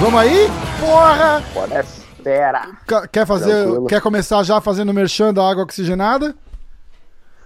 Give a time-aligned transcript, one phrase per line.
[0.00, 0.48] Vamos aí?
[0.80, 1.42] Porra!
[1.52, 1.84] Bora.
[2.86, 3.86] Ca- Quer fazer, Tranquilo.
[3.86, 6.34] quer começar já fazendo merchan da água oxigenada?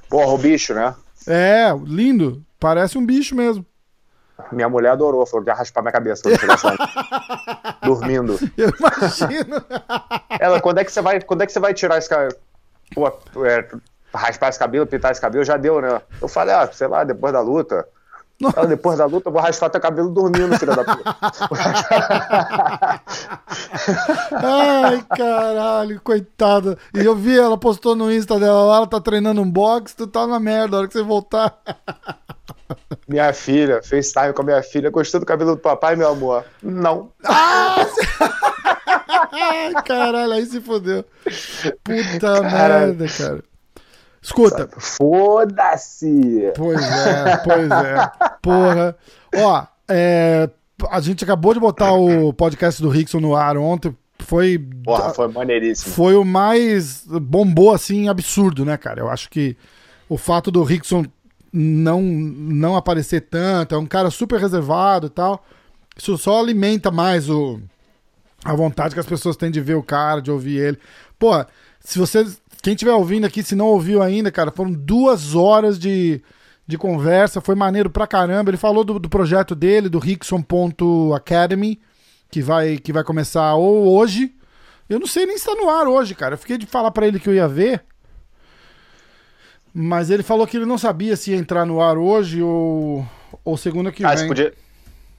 [0.08, 0.94] Porra, o bicho, né?
[1.26, 2.42] É, lindo.
[2.58, 3.64] Parece um bicho mesmo.
[4.52, 8.38] Minha mulher adorou, falou de raspar minha cabeça quando eu chegar essa- dormindo.
[8.56, 9.62] Eu imagino.
[10.38, 12.34] Ela, quando é que você vai, quando é que você vai tirar esse cabelo?
[12.94, 13.08] Pô,
[13.44, 13.68] é,
[14.14, 16.00] raspar esse cabelo, pintar esse cabelo, já deu, né?
[16.20, 17.86] Eu falei, ah, sei lá, depois da luta.
[18.56, 21.16] Ela, depois da luta, eu vou raspar teu cabelo dormindo, filha da puta.
[24.32, 26.76] Ai, caralho, coitada.
[26.94, 30.06] E eu vi, ela postou no Insta dela lá, ela tá treinando um boxe, tu
[30.06, 31.56] tá na merda, a hora que você voltar.
[33.08, 36.44] Minha filha, FaceTime com a minha filha, gostou do cabelo do papai, meu amor?
[36.62, 37.10] Não.
[37.24, 37.86] Ai,
[39.84, 41.04] caralho, aí se fodeu.
[41.82, 42.94] Puta Caralho.
[42.94, 43.44] merda, cara.
[44.22, 46.52] Escuta, Foda-se!
[46.56, 48.10] Pois é, pois é.
[48.40, 48.96] Porra.
[49.36, 50.48] Ó, é,
[50.90, 53.94] a gente acabou de botar o podcast do Rickson no ar ontem.
[54.20, 55.92] Foi, Porra, foi maneiríssimo.
[55.94, 59.00] foi o mais bombou assim, absurdo, né, cara?
[59.00, 59.56] Eu acho que
[60.08, 61.04] o fato do Rickson
[61.56, 65.46] não, não aparecer tanto, é um cara super reservado e tal.
[65.96, 67.60] Isso só alimenta mais o,
[68.44, 70.78] a vontade que as pessoas têm de ver o cara, de ouvir ele.
[71.16, 71.30] Pô,
[71.78, 72.26] se você.
[72.60, 76.20] Quem estiver ouvindo aqui, se não ouviu ainda, cara, foram duas horas de,
[76.66, 78.50] de conversa, foi maneiro pra caramba.
[78.50, 81.78] Ele falou do, do projeto dele, do Rickson.academy,
[82.30, 84.34] que vai, que vai começar ou hoje.
[84.88, 86.34] Eu não sei nem se tá no ar hoje, cara.
[86.34, 87.84] Eu fiquei de falar pra ele que eu ia ver.
[89.76, 93.04] Mas ele falou que ele não sabia se ia entrar no ar hoje ou,
[93.44, 94.18] ou segunda que Ah, vem.
[94.18, 94.54] você podia,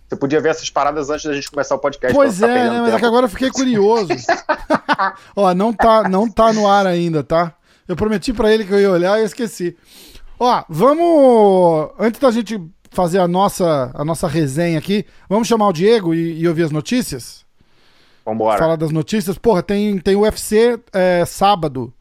[0.08, 2.16] você podia ver essas paradas antes da gente começar o podcast.
[2.16, 2.81] Pois é, né?
[2.81, 4.14] Mas é que agora eu fiquei curioso.
[5.36, 7.53] Ó, não tá, não tá no ar ainda, tá?
[7.86, 9.76] Eu prometi pra ele que eu ia olhar e eu esqueci.
[10.39, 11.89] Ó, vamos.
[12.00, 12.59] Antes da gente
[12.92, 16.72] fazer a nossa, a nossa resenha aqui, vamos chamar o Diego e, e ouvir as
[16.72, 17.45] notícias?
[18.26, 18.58] Vambora.
[18.58, 19.37] Falar das notícias.
[19.37, 21.93] Porra, tem, tem UFC é, sábado.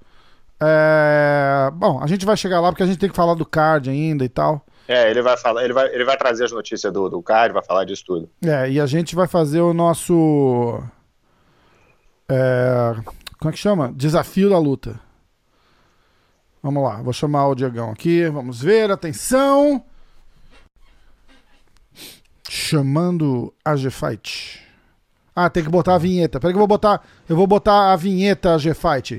[0.65, 3.91] É, Bom, a gente vai chegar lá porque a gente tem que falar do card
[3.91, 4.65] ainda e tal.
[4.87, 7.65] É, ele vai falar, ele vai, ele vai trazer as notícias do, do cara, vai
[7.65, 8.31] falar disso tudo.
[8.45, 10.83] É, e a gente vai fazer o nosso.
[12.29, 12.95] é,
[13.39, 13.93] como é que chama?
[13.95, 15.01] Desafio da luta.
[16.63, 18.27] Vamos lá, vou chamar o Diegão aqui.
[18.29, 19.85] Vamos ver, atenção.
[22.49, 24.64] Chamando a G-Fight.
[25.37, 26.39] Ah, tem que botar a vinheta.
[26.39, 27.03] Peraí que eu vou botar.
[27.29, 29.19] Eu vou botar a vinheta G-Fight.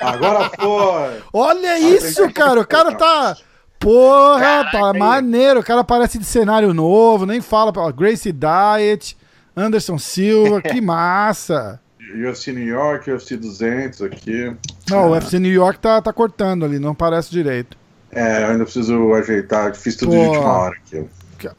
[0.00, 1.22] Agora foi!
[1.32, 2.60] Olha isso, cara.
[2.60, 3.36] O cara tá.
[3.80, 5.60] Porra, tá maneiro.
[5.60, 7.72] O cara parece de cenário novo, nem fala.
[7.76, 9.16] ó, Gracie Diet,
[9.56, 11.80] Anderson Silva, que massa.
[12.16, 14.54] UFC New York, UFC 200 aqui.
[14.88, 17.76] Não, o UFC New York tá, tá cortando ali, não aparece direito.
[18.12, 20.18] É, eu ainda preciso ajeitar, fiz tudo Pô.
[20.18, 21.04] de última hora aqui.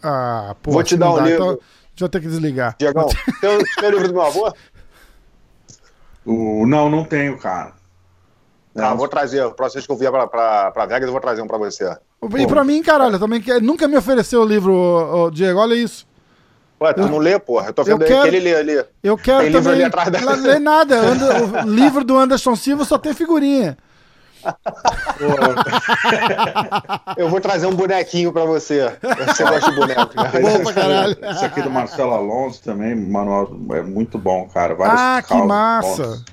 [0.04, 1.36] Ah, pô, Vou te dar não um dá, livro.
[1.44, 1.54] Então, a
[1.90, 2.76] gente vai ter que desligar.
[2.80, 3.08] Diegão,
[3.42, 4.54] tem, o- tem o livro do meu avô?
[6.26, 7.74] O, não, não tenho, cara.
[8.74, 9.42] Tá, vou trazer.
[9.42, 11.58] A próxima vez que eu vier pra, pra, pra Vegas, eu vou trazer um pra
[11.58, 11.96] você.
[12.38, 15.76] E pra mim, caralho, também que nunca me ofereceu o livro, ô, ô, Diego, olha
[15.76, 16.06] isso.
[16.82, 17.68] Ué, tu não lê, porra?
[17.68, 18.86] Eu tô vendo Eu quero- que ele lê ali.
[19.02, 19.76] Eu quero Tem livro também.
[19.76, 21.00] ali atrás da- Não lê nada.
[21.00, 23.78] Anda- o livro do Anderson Silva só tem figurinha.
[27.18, 28.92] Eu vou trazer um bonequinho pra você.
[29.28, 30.74] Você gosta de boneco, né?
[30.74, 31.18] Caralho.
[31.22, 34.76] Esse aqui do Marcelo Alonso também, manual, é muito bom, cara.
[34.76, 36.04] Vários Ah, que massa.
[36.08, 36.24] bons.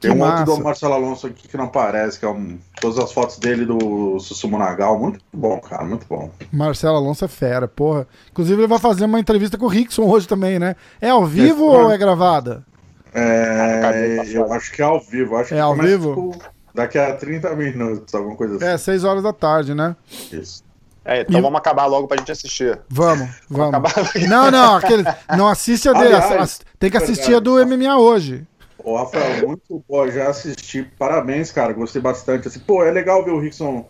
[0.00, 0.38] Que Tem um massa.
[0.40, 3.66] outro do Marcelo Alonso aqui que não aparece, que é um, todas as fotos dele
[3.66, 4.98] do Sussumo Nagal.
[4.98, 6.30] Muito bom, cara, muito bom.
[6.50, 8.06] Marcelo Alonso é fera, porra.
[8.30, 10.74] Inclusive, ele vai fazer uma entrevista com o Rickson hoje também, né?
[11.02, 12.64] É ao vivo É, ou é gravada?
[13.12, 15.36] É, eu acho que é ao vivo.
[15.36, 16.08] Acho É que ao vivo?
[16.32, 16.44] tipo,
[16.74, 18.64] daqui a 30 minutos, alguma coisa assim.
[18.64, 19.94] É, seis horas da tarde, né?
[20.32, 20.62] Isso.
[21.04, 22.78] É, então E- vamos acabar logo pra gente assistir.
[22.88, 23.68] Vamos, vamos.
[23.74, 23.92] acabar.
[24.28, 25.04] Não, não, aquele,
[25.36, 26.14] não assiste a dele.
[26.14, 28.46] Aliás, tem que assistir a do MMA hoje.
[28.82, 30.82] Ô, Rafael, muito bom, já assisti.
[30.98, 32.48] Parabéns, cara, gostei bastante.
[32.48, 33.86] Assim, pô, é legal ver o Rickson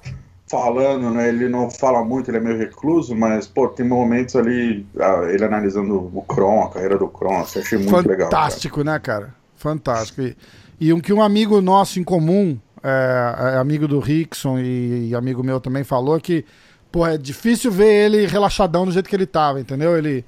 [0.48, 1.28] falando, né?
[1.28, 5.44] Ele não fala muito, ele é meio recluso, mas, pô, tem momentos ali, ah, ele
[5.44, 8.28] analisando o Kron, a carreira do Kron, assim, achei muito legal.
[8.28, 8.42] cara.
[8.42, 9.34] Fantástico, né, cara?
[9.56, 10.22] Fantástico.
[10.22, 10.36] E,
[10.80, 15.14] e um que um amigo nosso em comum, é, é amigo do Rickson e, e
[15.14, 16.44] amigo meu também falou que,
[16.90, 19.96] pô, é difícil ver ele relaxadão do jeito que ele tava, entendeu?
[19.96, 20.24] Ele,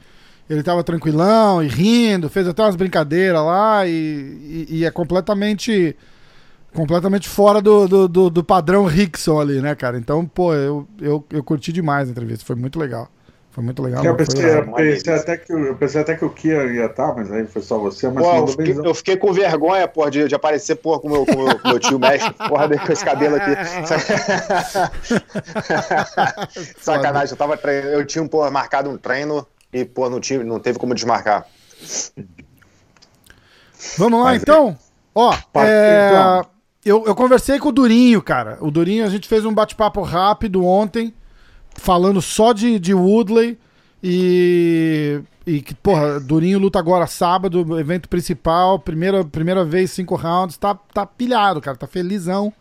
[0.48, 5.96] ele tava tranquilão e rindo, fez até umas brincadeiras lá e, e- e é completamente
[6.74, 9.98] completamente fora do, do, do- do padrão Rickson ali, né, cara?
[9.98, 13.08] Então, pô, eu, eu, eu curti demais a entrevista, foi muito legal.
[13.52, 14.02] Foi muito legal.
[14.02, 16.86] Eu mas pensei, foi- eu pensei até que, eu pensei até que o Kia ia
[16.86, 18.08] estar, mas aí foi só você.
[18.08, 21.10] Mas Pô, eu fiquei, eu fiquei com vergonha, porra, de, de aparecer, porra, com o
[21.10, 23.50] meu, o meu, meu tio mestre, porra, com esse cabelo aqui.
[26.80, 30.78] Sacanagem, eu tava eu tinha, porra, marcado um treino e, pô, não, tive, não teve
[30.78, 31.46] como desmarcar.
[33.98, 34.78] Vamos lá, Mas então?
[35.14, 36.46] Ó, Parte- é, então.
[36.86, 38.56] eu, eu conversei com o Durinho, cara.
[38.62, 41.12] O Durinho, a gente fez um bate-papo rápido ontem,
[41.76, 43.58] falando só de, de Woodley.
[44.02, 50.56] E, e que, porra, Durinho luta agora sábado, evento principal, primeira, primeira vez, cinco rounds.
[50.56, 52.52] Tá, tá pilhado, cara, tá felizão.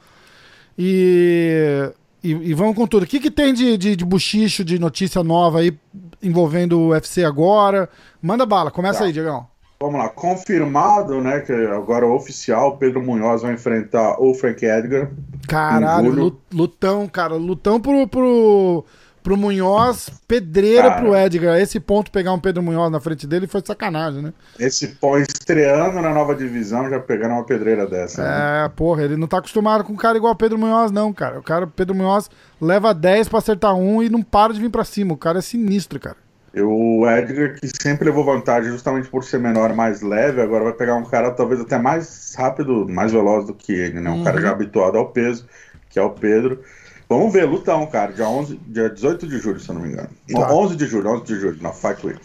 [0.77, 1.91] E,
[2.23, 3.03] e, e vamos com tudo.
[3.03, 5.77] O que, que tem de, de, de buchicho, de notícia nova aí
[6.21, 7.89] envolvendo o UFC agora?
[8.21, 9.05] Manda bala, começa Tá.
[9.05, 9.47] aí, Diegão.
[9.81, 11.39] Vamos lá, confirmado, né?
[11.39, 15.09] Que agora o oficial, Pedro Munhoz vai enfrentar o Frank Edgar.
[15.47, 17.33] Caralho, lutão, cara.
[17.33, 18.85] Lutão pro, pro,
[19.23, 21.01] pro Munhoz, pedreira Cara.
[21.01, 21.59] pro Edgar.
[21.59, 24.33] Esse ponto, pegar um Pedro Munhoz na frente dele foi sacanagem, né?
[24.59, 28.23] Esse pó estreando na nova divisão, já pegando uma pedreira dessa.
[28.23, 28.65] né?
[28.65, 31.39] É, porra, ele não tá acostumado com um cara igual Pedro Munhoz, não, cara.
[31.39, 32.29] O cara, Pedro Munhoz,
[32.59, 35.13] leva 10 pra acertar um e não para de vir pra cima.
[35.13, 36.17] O cara é sinistro, cara.
[36.53, 40.73] E o Edgar, que sempre levou vantagem justamente por ser menor, mais leve, agora vai
[40.73, 44.09] pegar um cara talvez até mais rápido, mais veloz do que ele, né?
[44.09, 45.47] Um cara já habituado ao peso,
[45.89, 46.61] que é o Pedro.
[47.11, 50.07] Vamos ver, lutão, cara, dia, 11, dia 18 de julho, se eu não me engano.
[50.31, 50.53] Tá.
[50.53, 52.21] 11 de julho, 11 de julho, na Fight Week.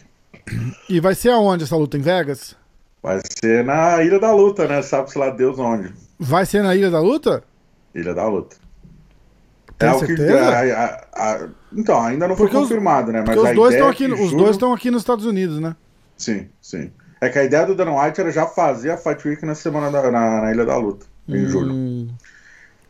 [0.89, 1.97] E vai ser aonde essa luta?
[1.97, 2.55] Em Vegas?
[3.03, 4.81] Vai ser na Ilha da Luta, né?
[4.83, 5.93] Sabe-se lá Deus onde.
[6.21, 7.43] Vai ser na Ilha da Luta?
[7.93, 8.55] Ilha da Luta.
[9.77, 10.07] Tem é o que.
[10.07, 10.39] certeza?
[10.41, 13.25] a- a- a- então, ainda não foi Porque os- confirmado, né?
[13.27, 15.75] Mas os dois estão é aqui, os julho- dois estão aqui nos Estados Unidos, né?
[16.17, 16.93] Sim, sim.
[17.21, 19.91] É que a ideia do Dana White era já fazer a Fight Week na semana
[19.91, 22.09] da, na, na Ilha da Luta, em julho.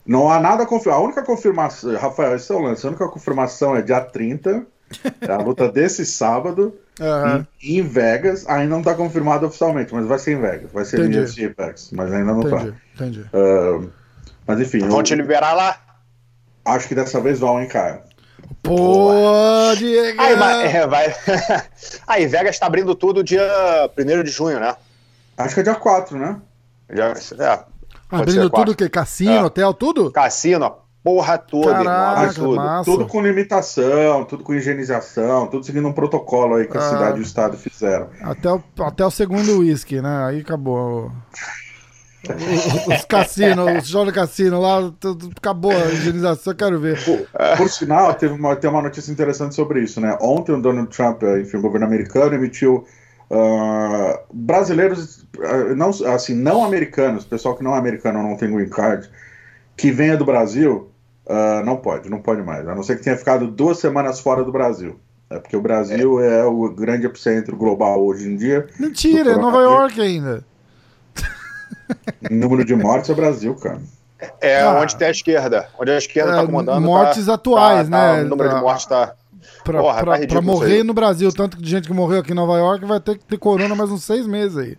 [0.06, 1.02] Não há nada confirmado.
[1.02, 2.86] A única confirmação, Rafael, esse é o lance.
[2.86, 4.64] A única confirmação é dia 30,
[5.20, 7.46] é a luta desse sábado, aham.
[7.62, 8.48] em, em Vegas.
[8.48, 10.70] Ainda não está confirmado oficialmente, mas vai ser em Vegas.
[10.72, 11.16] Vai ser Entendi.
[11.16, 12.76] no UFC Apex, mas ainda não Entendi, tá.
[12.94, 13.26] entendi.
[13.32, 13.86] Ah,
[14.46, 15.80] mas enfim, Vão eu te liberar lá?
[16.64, 18.04] acho que dessa vez vão, hein, cara.
[18.62, 19.10] Pô,
[19.76, 20.20] Diego!
[20.20, 21.14] Aí, vai, é, vai.
[22.06, 23.42] Aí, Vegas tá abrindo tudo dia
[23.96, 24.74] 1 de junho, né?
[25.36, 26.36] Acho que é dia 4, né?
[26.90, 27.64] Já, é,
[28.10, 28.88] Abrindo tudo quê?
[28.88, 29.42] Cassino, É.
[29.44, 30.10] hotel, tudo?
[30.12, 32.56] Cassino, a porra toda, irmão, Caraca, abre tudo.
[32.56, 32.84] massa.
[32.90, 36.88] Tudo com limitação, tudo com higienização, tudo seguindo um protocolo aí que a Ah.
[36.90, 38.08] cidade e o estado fizeram.
[38.22, 40.24] Até o, até o segundo uísque, né?
[40.26, 41.10] Aí acabou.
[42.28, 46.98] Os, os cassinos, os jogos de cassino lá, tudo, acabou a higienização, eu quero ver.
[47.04, 47.24] Por,
[47.56, 50.18] por sinal, teve uma, tem uma notícia interessante sobre isso, né?
[50.20, 52.84] Ontem o Donald Trump, enfim, o governo americano, emitiu
[53.30, 58.68] ah, brasileiros, ah, não, assim, não americanos, pessoal que não é americano não tem green
[58.68, 59.08] card,
[59.76, 60.90] que venha do Brasil,
[61.28, 62.66] ah, não pode, não pode mais.
[62.68, 64.98] A não ser que tenha ficado duas semanas fora do Brasil.
[65.28, 68.68] É porque o Brasil é, o grande epicentro global hoje em dia.
[68.78, 69.58] Mentira, é Nova.
[69.60, 70.44] York ainda.
[72.30, 73.80] Número de mortes é Brasil, cara.
[74.40, 74.78] É Ah.
[74.80, 75.68] onde tem a esquerda.
[75.78, 76.80] Onde a esquerda É, tá comandando.
[76.80, 78.22] mortes tá- atuais, tá- tá- né?
[78.22, 79.14] O número Tá- de mortes tá.
[79.64, 82.32] Pra, Porra, tá pra- ridículo pra morrer no Brasil, tanto de gente que morreu aqui
[82.32, 84.76] em Nova York, vai ter que ter corona mais uns seis meses aí.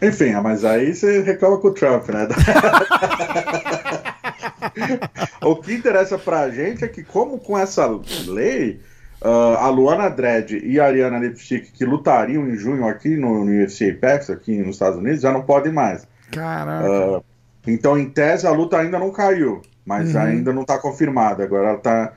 [0.00, 2.28] Enfim, mas aí você reclama com o Trump, né?
[5.42, 7.86] o que interessa pra gente é que, como com essa
[8.26, 8.80] lei,
[9.22, 13.50] ah, a Luana Dredd e a Ariana Lipstick, que lutariam em junho aqui no, no
[13.50, 16.06] UFC Apex, aqui nos Estados Unidos, já não podem mais.
[16.30, 16.86] Caraca.
[16.88, 17.20] Ah,
[17.66, 20.20] então, em tese, a luta ainda não caiu, mas Uhum.
[20.20, 21.42] ainda não está confirmada.
[21.44, 22.12] Agora ela está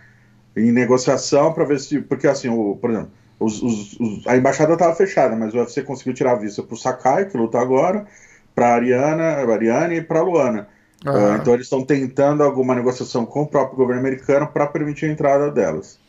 [0.55, 2.01] em negociação para ver se.
[2.01, 5.81] Porque, assim, o, por exemplo, os- os- os- a embaixada estava fechada, mas o UFC
[5.84, 8.05] conseguiu tirar a vista para o Sakai, que luta agora,
[8.53, 10.67] para a Ariana, a Ariane e para a Luana.
[11.05, 15.05] Ah, Ah, então, eles estão tentando alguma negociação com o próprio governo americano para permitir
[15.05, 16.00] a entrada delas.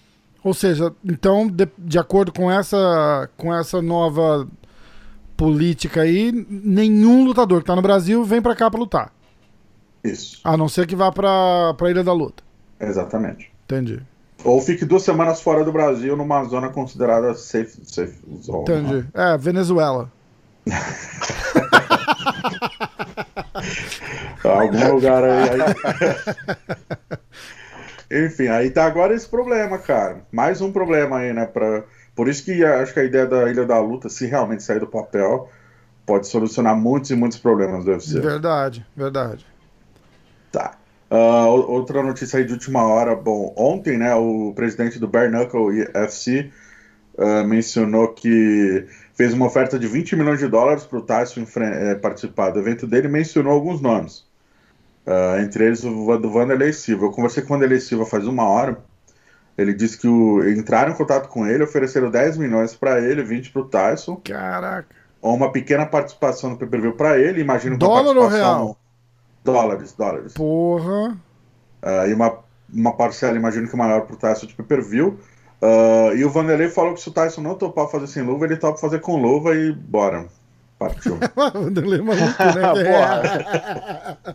[0.44, 4.46] Ou seja, então, de, de acordo com essa, com essa nova
[5.36, 9.12] política aí, nenhum lutador que tá no Brasil vem pra cá pra lutar.
[10.04, 12.42] Isso, A não ser que vá pra, pra Ilha da Luta.
[12.80, 13.50] exatamente.
[13.64, 14.02] Entendi.
[14.44, 18.62] Ou fique duas semanas fora do Brasil, numa zona considerada safe, safe zone.
[18.62, 19.06] Entendi.
[19.14, 20.10] É, Venezuela.
[24.44, 25.50] Algum lugar aí.
[25.50, 25.58] aí.
[28.26, 30.22] Enfim, aí tá agora esse problema, cara.
[30.30, 31.46] Mais um problema aí, né?
[31.46, 31.84] Pra...
[32.14, 34.86] Por isso que acho que a ideia da Ilha da Luta, se realmente sair do
[34.86, 35.48] papel,
[36.04, 38.20] pode solucionar muitos e muitos problemas do UFC.
[38.20, 39.46] Verdade, verdade.
[40.50, 40.72] Tá.
[41.16, 43.14] O- outra notícia aí de última hora.
[43.14, 46.50] Bom, ontem, né, o presidente do Bare Knuckle FC
[47.18, 51.94] ah, mencionou que fez uma oferta de 20 milhões de dólares para o Tyson eh,
[51.96, 54.26] participar do evento dele e mencionou alguns nomes.
[55.06, 57.06] Ah, entre eles o do Vanderlei Silva.
[57.06, 58.78] Eu conversei com o Vanderlei Silva faz uma hora.
[59.58, 63.50] Ele disse que o, entraram em contato com ele, ofereceram 10 milhões para ele, 20
[63.50, 64.16] pro Tyson.
[64.24, 64.88] Caraca.
[65.20, 68.78] Ou uma pequena participação no pay-per-view para ele, imagino que Dólar ou real?
[69.44, 70.34] Dólares, dólares.
[70.34, 71.16] Porra.
[71.82, 72.38] Uh, e uma,
[72.72, 75.18] uma parcela, imagino que maior pro Tyson de pay-per-view.
[75.60, 78.56] Uh, e o Vanderlei falou que se o Tyson não topar fazer sem luva, ele
[78.56, 80.26] topa fazer com luva e bora.
[80.78, 81.18] Partiu.
[81.54, 82.62] Vanderlei é maluco, né?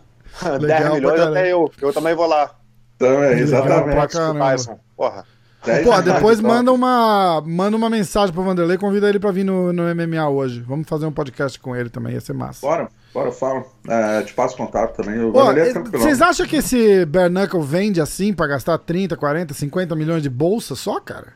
[0.40, 0.58] Porra.
[0.58, 1.70] 10 milhões até eu.
[1.80, 2.54] Eu também vou lá.
[2.98, 4.12] Também, exatamente.
[4.12, 4.78] Tyson.
[4.96, 5.24] Porra.
[5.60, 9.82] Pô, depois manda uma, manda uma mensagem pro Vanderlei, convida ele pra vir no, no
[9.94, 10.60] MMA hoje.
[10.60, 12.60] Vamos fazer um podcast com ele também, ia ser massa.
[12.60, 13.64] Bora, bora, fala.
[13.88, 15.22] É, te passo contato também.
[15.22, 19.52] O Pô, é Vocês acham que esse Bare Knuckle vende assim pra gastar 30, 40,
[19.52, 21.32] 50 milhões de bolsa só, cara?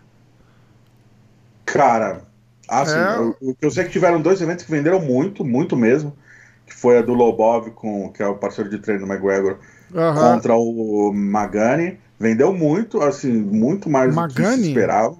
[1.67, 2.23] Cara,
[2.69, 3.17] assim, é...
[3.17, 6.17] eu, eu sei que tiveram dois eventos que venderam muito, muito mesmo.
[6.65, 9.59] Que foi a do Lobov, com, que é o parceiro de treino do McGregor,
[9.93, 10.15] uhum.
[10.15, 11.99] contra o Magani.
[12.23, 14.49] Vendeu muito, assim, muito mais Magani?
[14.49, 15.17] do que se esperava.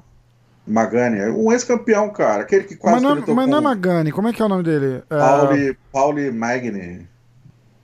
[0.65, 2.43] Magani, um ex-campeão, cara.
[2.43, 4.49] Aquele que quase mas não, é- mas não é Magani, como é que é o
[4.49, 5.03] nome dele?
[5.11, 7.09] É, Pauli, Pauli Magni.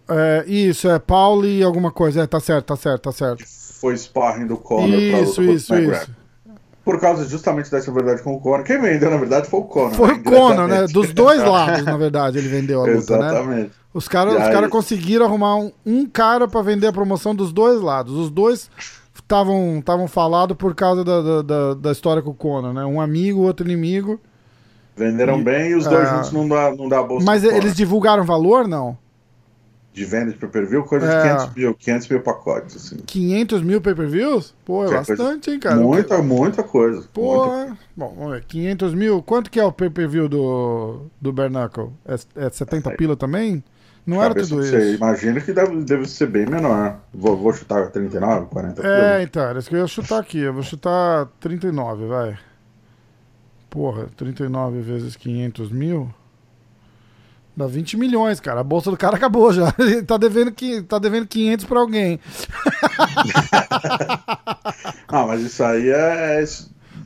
[0.08, 2.22] É, isso, é Pauli alguma coisa.
[2.22, 3.44] É, tá certo, tá certo, tá certo.
[3.80, 6.10] Foi sparring do Conor Isso, isso, isso.
[6.84, 8.62] Por causa justamente dessa verdade com o Conor.
[8.62, 9.94] Quem vendeu, na verdade, foi o Conor.
[9.94, 10.14] Foi né?
[10.14, 10.86] o Conor, né?
[10.86, 13.62] Dos dois lados, na verdade, ele vendeu a luta, Exatamente.
[13.62, 13.70] Né?
[13.92, 18.14] Os caras cara conseguiram arrumar um, um cara para vender a promoção dos dois lados.
[18.14, 18.70] Os dois
[19.28, 22.84] estavam estavam falados por causa da, da, da, história com o Conan, né?
[22.86, 24.18] Um amigo, outro inimigo.
[24.96, 27.24] Venderam e, bem e os dois uh, juntos não dá, não dá bolsa.
[27.24, 28.96] Mas eles divulgaram valor, não?
[29.92, 30.82] De venda de pay-per-view?
[30.84, 31.16] Coisa é.
[31.16, 32.96] de 500 mil, 500 mil pacotes, assim.
[33.04, 34.54] 500 mil pay-per-views?
[34.64, 35.50] Pô, é, bastante, coisa...
[35.50, 35.76] hein, cara?
[35.76, 37.06] Muita, muita coisa.
[37.12, 37.78] Pô, muita...
[37.96, 38.44] bom, vamos ver.
[38.44, 41.90] 500 mil, quanto que é o pay-per-view do, do Bernacle?
[42.06, 43.62] É, é 70 pila também?
[44.08, 44.74] Não era tudo isso.
[44.74, 46.98] Imagina que deve, deve ser bem menor.
[47.12, 50.38] Vou, vou chutar 39, 40 É, então, era isso que eu ia chutar aqui.
[50.38, 52.38] Eu vou chutar 39, vai.
[53.68, 56.08] Porra, 39 vezes 500 mil.
[57.54, 58.60] Dá 20 milhões, cara.
[58.60, 59.72] A bolsa do cara acabou já.
[59.78, 62.18] Ele tá devendo, que, tá devendo 500 pra alguém.
[65.06, 66.42] ah, mas isso aí é, é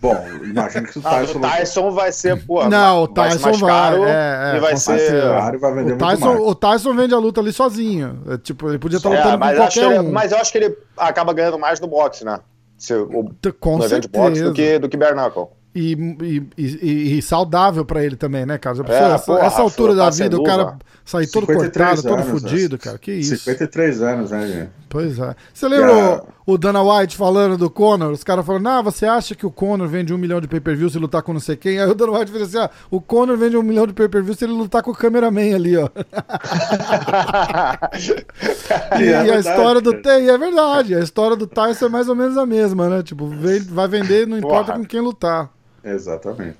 [0.02, 1.38] Bom, imagino que o Tyson.
[1.42, 2.68] Ah, o Tyson vai ser, pô.
[2.68, 3.52] Não, o Tyson vai.
[3.52, 5.22] vai caro, é, é, e vai ser.
[5.22, 8.20] Caro, vai vender o, Tyson, o Tyson vende a luta ali sozinho.
[8.28, 10.10] É, tipo, ele podia estar tá lutando é, com qualquer ele, um.
[10.10, 12.40] Mas eu acho que ele acaba ganhando mais no boxe, né?
[12.76, 13.30] Se, o,
[13.60, 14.08] com no certeza.
[14.12, 15.50] boxe do que, do que bare knuckle.
[15.74, 18.76] E, e, e, e, saudável pra ele também, né, cara?
[18.86, 22.98] É, essa, porra, essa altura da vida, o cara sair todo cortado, todo fudido, cara.
[22.98, 23.38] Que isso?
[23.38, 24.70] 53 anos, né, gente?
[24.90, 25.34] Pois é.
[25.52, 28.12] Você lembra o, o, Dana White falando do Conor?
[28.12, 30.98] Os caras falando, ah, você acha que o Conor vende um milhão de pay-per-view se
[30.98, 31.80] lutar com não sei quem?
[31.80, 34.44] Aí o Dana White falou assim, ah, o Conor vende um milhão de pay-per-view se
[34.44, 35.88] ele lutar com o cameraman ali, ó.
[39.00, 40.02] e, é a história do...
[40.02, 43.02] Tem, é verdade, a história do Tyson é mais ou menos a mesma, né?
[43.02, 43.26] Tipo,
[43.70, 44.78] vai vender, não importa Porra.
[44.78, 45.50] com quem lutar.
[45.84, 46.58] Exatamente.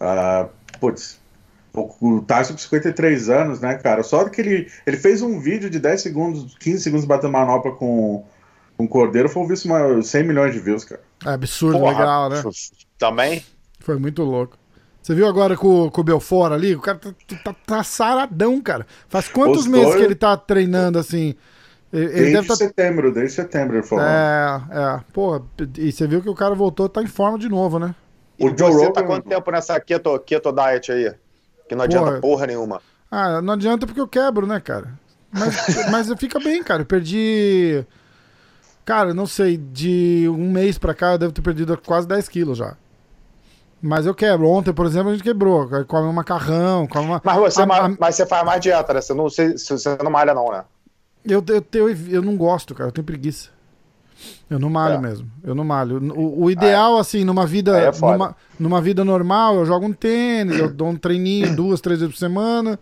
[0.00, 0.48] Uh,
[0.78, 1.20] putz,
[1.72, 4.02] o Tyson com 53 anos, né, cara?
[4.02, 8.24] Só que ele, ele fez um vídeo de 10 segundos, 15 segundos batendo manopla com,
[8.84, 11.00] o Cordeiro, foi visto uma 100 milhões de views, cara.
[11.24, 12.42] É absurdo, Porra, legal, né?
[12.98, 13.44] Também?
[13.78, 14.58] Foi muito louco.
[15.02, 16.74] Você viu agora com, com o Belfort ali?
[16.74, 17.12] O cara tá,
[17.44, 18.86] tá, tá saradão, cara.
[19.08, 19.98] Faz quantos Os meses dois...
[19.98, 21.34] que ele tá treinando assim?
[21.92, 22.56] Ele desde deve tá...
[22.56, 24.04] setembro, desde setembro ele falou.
[24.04, 25.00] É, é.
[25.12, 25.42] Pô,
[25.78, 27.94] e você viu que o cara voltou, tá em forma de novo, né?
[28.40, 28.92] O e Joe você Rogan...
[28.92, 31.14] tá quanto tempo nessa keto, keto diet aí?
[31.68, 32.80] Que não adianta porra, porra nenhuma.
[33.10, 34.98] Ah, não adianta porque eu quebro, né, cara?
[35.30, 35.56] Mas,
[35.90, 36.82] mas fica bem, cara.
[36.82, 37.84] Eu perdi.
[38.84, 42.58] Cara, não sei, de um mês pra cá eu devo ter perdido quase 10 quilos
[42.58, 42.76] já.
[43.80, 44.48] Mas eu quebro.
[44.48, 45.68] Ontem, por exemplo, a gente quebrou.
[45.86, 47.20] Come um macarrão, come uma.
[47.24, 47.88] Mas você, a, a...
[47.88, 49.00] mas você faz mais dieta, né?
[49.00, 50.64] Você não, você, você não malha, não, né?
[51.24, 52.88] Eu, eu, eu, eu não gosto, cara.
[52.88, 53.50] Eu tenho preguiça.
[54.48, 54.98] Eu não malho é.
[54.98, 55.30] mesmo.
[55.42, 55.98] Eu não malho.
[56.14, 57.00] O, o ideal, é.
[57.00, 60.96] assim, numa vida, é numa, numa vida normal, eu jogo um tênis, eu dou um
[60.96, 62.78] treininho duas, três vezes por semana.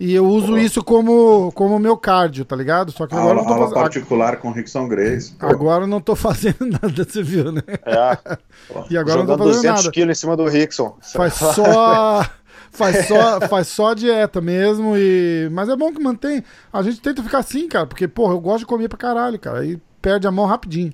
[0.00, 2.90] E eu uso isso como, como meu cardio, tá ligado?
[2.90, 3.74] Só que agora aula, não tô fazendo.
[3.74, 5.32] particular com Rickson Grace.
[5.32, 5.46] Pô.
[5.46, 7.60] Agora não tô fazendo nada, você viu, né?
[7.84, 8.18] É.
[8.88, 9.92] e agora Jogando não tô fazendo 200 nada.
[9.92, 10.96] quilos em cima do Rickson.
[11.02, 12.24] Faz só.
[12.70, 16.42] faz só, faz só dieta mesmo e mas é bom que mantém.
[16.72, 19.60] A gente tenta ficar assim, cara, porque porra, eu gosto de comer pra caralho, cara.
[19.60, 20.92] Aí perde a mão rapidinho.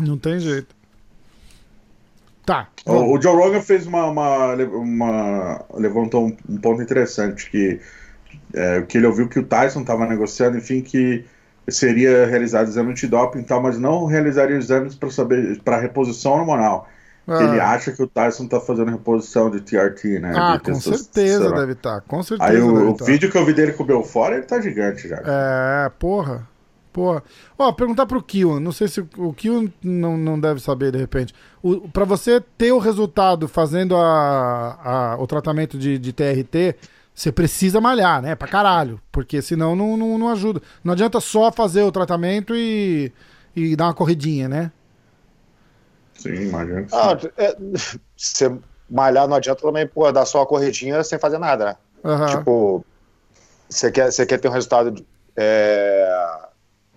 [0.00, 0.74] Não tem jeito.
[2.44, 2.68] Tá.
[2.84, 7.80] O, o Joe Rogan fez uma, uma, uma levantou um, um, ponto interessante que
[8.52, 11.24] é, que ele ouviu que o Tyson estava negociando, enfim, que
[11.68, 16.32] seria realizado exame de doping e tal, mas não realizaria exames para saber para reposição
[16.32, 16.88] hormonal.
[17.26, 17.42] Ah.
[17.42, 20.34] Ele acha que o Tyson tá fazendo reposição de TRT, né?
[20.36, 22.50] Ah, de com certeza deve estar, tá, com certeza.
[22.50, 23.06] Aí o, o tá.
[23.06, 25.22] vídeo que eu vi dele com o Belfort, ele tá gigante já.
[25.24, 26.46] É, porra.
[26.94, 27.20] Pô,
[27.58, 31.34] ó, perguntar pro Kiwan, não sei se o Kiwan não, não deve saber de repente.
[31.60, 36.76] O, pra você ter o resultado fazendo a, a, o tratamento de, de TRT,
[37.12, 38.36] você precisa malhar, né?
[38.36, 39.00] Pra caralho.
[39.10, 40.62] Porque senão não, não, não ajuda.
[40.84, 43.12] Não adianta só fazer o tratamento e,
[43.56, 44.70] e dar uma corridinha, né?
[46.14, 46.86] Sim, imagina.
[46.92, 47.56] Ah, é,
[48.16, 48.56] você
[48.88, 51.76] malhar não adianta também, pô, dar só a corridinha sem fazer nada, né?
[52.04, 52.38] Aham.
[52.38, 52.84] Tipo,
[53.68, 55.04] você quer, você quer ter um resultado de,
[55.36, 56.38] é,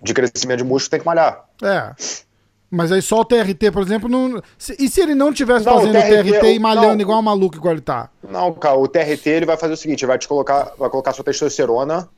[0.02, 1.46] de crescimento de músculo, tem que malhar.
[1.62, 1.94] É.
[2.70, 4.42] Mas aí só o TRT, por exemplo, não.
[4.78, 7.02] e se ele não tivesse Não, fazendo o TRT, TRT e malhando não.
[7.02, 8.10] igual um maluco igual ele tá?
[8.30, 11.14] Não, cara, o TRT ele vai fazer o seguinte, ele vai te colocar, vai colocar
[11.14, 12.10] sua testosterona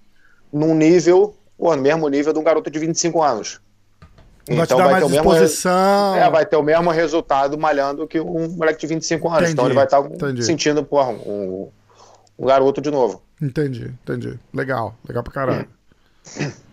[0.52, 3.62] num nível, pô, no mesmo nível de um garoto de 25 anos.
[4.48, 5.34] Vai te dar mais ter o mesmo.
[6.18, 9.38] É, vai ter o mesmo resultado malhando que um moleque de 25 anos.
[9.42, 10.44] Entendi, então ele vai estar entendi.
[10.44, 11.70] sentindo, porra, um,
[12.40, 13.22] um garoto de novo.
[13.40, 14.40] Entendi, entendi.
[14.52, 15.68] Legal, legal pra caralho.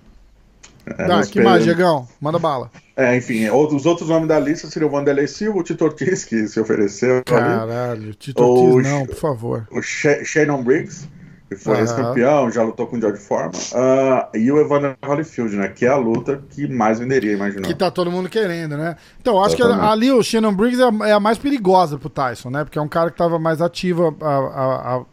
[0.96, 1.64] Tá, que mais.
[1.64, 2.06] Diegão?
[2.20, 2.70] Manda bala.
[2.96, 6.46] É, enfim, os outros nomes da lista seriam o Vanderlei Silva, o Tito Ortiz, que
[6.46, 9.68] se ofereceu Caralho, Tito Ou Ortiz, não, por favor.
[9.70, 11.08] o Sha- Shannon Briggs,
[11.48, 11.82] que foi Aham.
[11.82, 15.88] ex-campeão, já lutou com o George Foreman, ah, e o Evander Holyfield, né, que é
[15.88, 17.62] a luta que mais venderia, imagina.
[17.66, 18.96] Que tá todo mundo querendo, né?
[19.20, 22.48] Então, acho que ali o Shannon Briggs é a, é a mais perigosa pro Tyson,
[22.50, 22.64] né?
[22.64, 24.16] Porque é um cara que tava mais ativo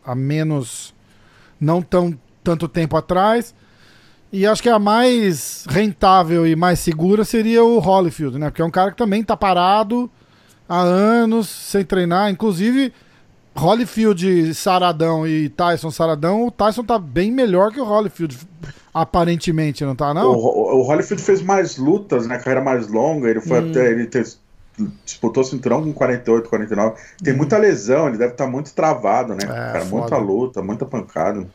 [0.05, 0.93] há menos.
[1.59, 3.53] não tão tanto tempo atrás.
[4.33, 8.49] E acho que a mais rentável e mais segura seria o Holyfield, né?
[8.49, 10.09] Porque é um cara que também tá parado
[10.67, 12.31] há anos, sem treinar.
[12.31, 12.91] Inclusive,
[13.55, 18.35] Holyfield saradão e Tyson saradão, o Tyson tá bem melhor que o Holyfield,
[18.91, 20.31] aparentemente, não tá, não?
[20.31, 23.43] O, o, o Holyfield fez mais lutas, né, carreira mais longa, ele Hum.
[23.43, 24.25] foi até, ele ter-
[25.05, 29.73] disputou cinturão com 48, 49, tem muita lesão, ele deve estar muito travado, né, cara,
[29.73, 29.81] Hum.
[29.81, 30.01] É, foda.
[30.01, 31.45] muita luta, muita pancada.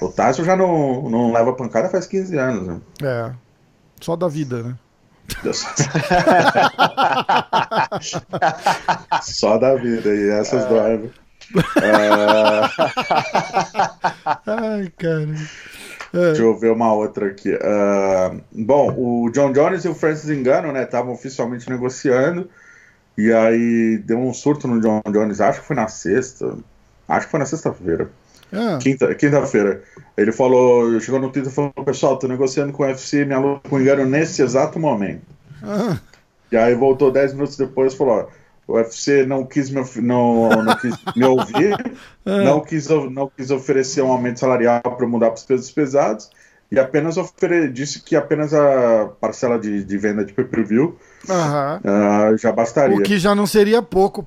[0.00, 2.80] O Tyson já não, não leva pancada faz 15 anos, né.
[3.02, 3.30] É.
[4.00, 4.74] Só da vida, né?
[9.22, 10.98] Só da vida, e essas doem.
[10.98, 11.10] viu?
[11.82, 12.70] Ah,
[14.46, 15.34] Ai, cara.
[16.12, 17.56] Deixa eu ver uma outra aqui.
[17.60, 22.48] Ah, bom, o John Jones e o Francis Engano, né, estavam oficialmente negociando.
[23.16, 26.56] E aí deu um surto no John Jones, acho que foi na sexta.
[27.08, 28.10] Acho que foi na sexta-feira.
[28.52, 29.82] Ah, Quinta, quinta-feira.
[30.16, 33.68] Ele falou, chegou no Twitter e falou, pessoal, tô negociando com o UFC minha luta
[33.68, 35.22] com o Engano nesse exato momento.
[35.62, 35.98] ah,
[36.52, 38.28] E aí voltou 10 minutos depois e falou,
[38.66, 41.76] o UFC não quis me, não, não quis me ouvir,
[42.24, 46.30] não, quis, não quis oferecer um aumento salarial para mudar para os pesos pesados,
[46.70, 50.96] e apenas ofere, disse que apenas a parcela de, de venda de pay-per-view
[51.84, 52.96] ah, já bastaria.
[52.96, 54.26] O que já não seria pouco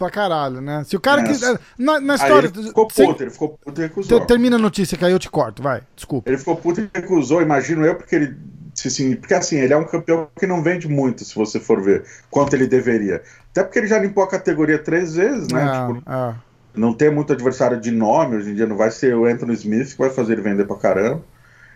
[0.00, 0.82] pra caralho, né?
[0.84, 1.24] Se o cara É.
[1.24, 1.32] que.
[1.78, 2.46] Na, na Aí história.
[2.54, 4.20] ele ficou sem- puto, ele ficou puto e recusou.
[4.20, 5.82] te- termina a notícia que aí eu te corto, vai.
[5.94, 6.28] Desculpa.
[6.28, 8.36] Ele ficou puto e recusou, imagino eu, porque ele.
[8.74, 11.80] se, Assim, porque assim, ele é um campeão que não vende muito, se você for
[11.82, 13.22] ver, quanto ele deveria.
[13.50, 15.62] Até porque ele já limpou a categoria três vezes, né?
[15.62, 16.34] Ah, Tipo, ah.
[16.74, 19.90] não tem muito adversário de nome hoje em dia, não vai ser o Anthony Smith
[19.92, 21.20] que vai fazer ele vender pra caramba.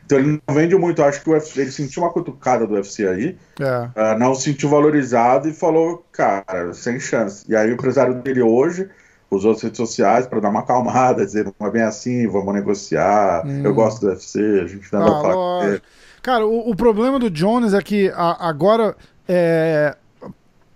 [0.05, 2.75] Então ele não vende muito, eu acho que o UFC, ele sentiu uma cutucada do
[2.75, 3.89] UFC aí, É.
[3.97, 7.45] ah, não se sentiu valorizado e falou, cara, sem chance.
[7.49, 8.89] E aí o empresário dele hoje
[9.31, 13.45] usou as redes sociais para dar uma acalmada, dizer, não é bem assim, vamos negociar,
[13.47, 13.63] Hum.
[13.65, 15.81] eu gosto do UFC, a gente não Ah, vai falar.
[16.23, 18.97] Cara, o, o problema do Jones é que a- agora,
[19.29, 19.97] é,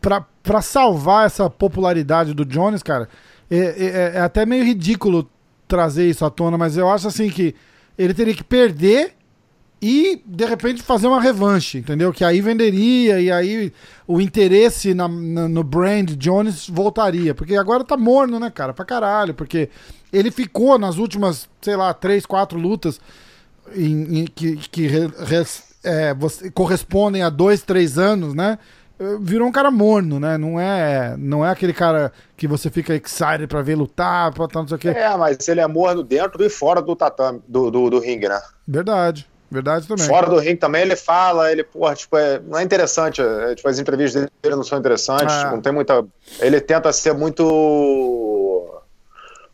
[0.00, 3.08] pra, pra salvar essa popularidade do Jones, cara,
[3.50, 5.28] é, é- é até meio ridículo
[5.66, 7.54] trazer isso à tona, mas eu acho assim que
[7.96, 9.14] ele teria que perder
[9.80, 12.12] e, de repente, fazer uma revanche, entendeu?
[12.12, 13.72] Que aí venderia e aí
[14.06, 17.34] o interesse na- na- no brand Jones voltaria.
[17.34, 18.72] Porque agora tá morno, né, cara?
[18.74, 19.34] Pra caralho.
[19.34, 19.68] Porque
[20.12, 23.00] ele ficou nas últimas, sei lá, três, quatro lutas
[23.74, 28.58] em- em- que, que re- res- é, você- correspondem a dois, três anos, né?
[29.20, 30.36] Virou um cara morno, né?
[30.36, 34.62] Não é, não é aquele cara que você fica excited pra ver lutar, pra tal,
[34.62, 34.88] não sei o quê.
[34.88, 38.40] É, mas ele é morno dentro e fora do tatame, do, do, do ringue, né?
[38.66, 40.06] Verdade, verdade também.
[40.06, 43.20] Fora do ringue também ele fala, ele, porra, tipo, é, não é interessante.
[43.20, 45.38] é, tipo, as entrevistas dele não são interessantes, Ah.
[45.44, 46.04] tipo, não tem muita.
[46.40, 47.44] Ele tenta ser muito.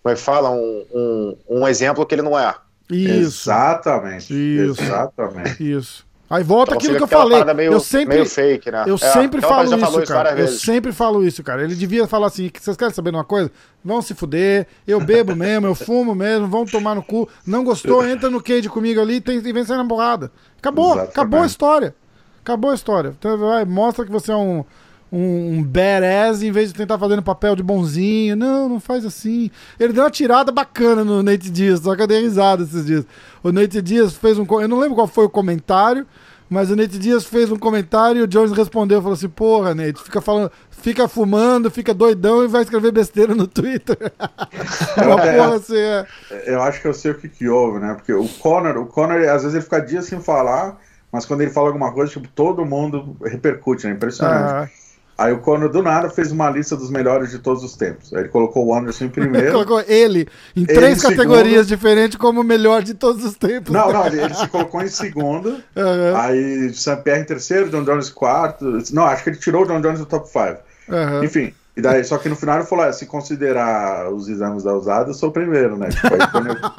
[0.03, 0.51] Como é que fala?
[0.51, 2.55] Um, um, um exemplo que ele não é.
[2.91, 4.35] Isso, Exatamente.
[4.35, 4.83] Isso.
[4.83, 5.73] Exatamente.
[5.73, 6.07] isso.
[6.29, 7.45] Aí volta Então aquilo que eu falei.
[7.55, 8.85] Meio, eu sempre, meio fake, né?
[8.87, 10.39] eu É, sempre falo isso, cara.
[10.39, 11.63] Eu sempre falo isso, cara.
[11.63, 13.51] Ele devia falar assim: vocês querem saber de uma coisa?
[13.85, 17.29] Vão se fuder, eu bebo mesmo, eu fumo mesmo, vão tomar no cu.
[17.47, 20.33] Não gostou, entra no cage comigo ali tem, e vem sair na porrada.
[20.59, 21.11] Acabou, Exatamente.
[21.11, 21.95] acabou a história.
[22.43, 23.15] Acabou a história.
[23.19, 24.65] Então, vai, mostra que você é um,
[25.15, 28.35] um, um badass em vez de tentar fazer no papel de bonzinho.
[28.35, 29.49] Não, não faz assim.
[29.79, 33.07] Ele deu uma tirada bacana no Nate Diaz, só que eu dei risada esses dias.
[33.43, 34.47] O Nate Diaz fez um.
[34.61, 36.05] Eu não lembro qual foi o comentário,
[36.49, 40.03] Mas o Nate Dias fez um comentário e o Jones respondeu, falou assim, porra, Nate,
[40.03, 43.97] fica falando, fica fumando, fica doidão e vai escrever besteira no Twitter.
[44.99, 46.07] Uma porra assim, é.
[46.47, 47.95] Eu acho que eu sei o que que houve, né?
[47.95, 50.79] Porque o Conor, o Conor, às vezes ele fica dias sem falar,
[51.11, 53.93] mas quando ele fala alguma coisa, tipo, todo mundo repercute, né?
[53.93, 54.53] Impressionante.
[54.53, 54.84] Ah,
[55.17, 58.13] Aí o Conor do nada fez uma lista dos melhores de todos os tempos.
[58.13, 59.53] Aí ele colocou o Anderson em primeiro.
[59.65, 63.73] colocou ele em três em categorias diferentes como o melhor de todos os tempos.
[63.73, 65.63] Não, não, ele, ele se colocou em segundo.
[65.77, 68.79] Aham, Aí Sam Pierre em terceiro, John Jones quarto.
[68.93, 70.59] Não, acho que ele tirou o John Jones do top 5.
[70.91, 71.25] aham.
[71.25, 74.75] Enfim, e daí, só que no final ele falou: é, se considerar os exames da
[74.75, 75.89] usada, eu sou o primeiro, né?
[75.89, 76.09] Tipo,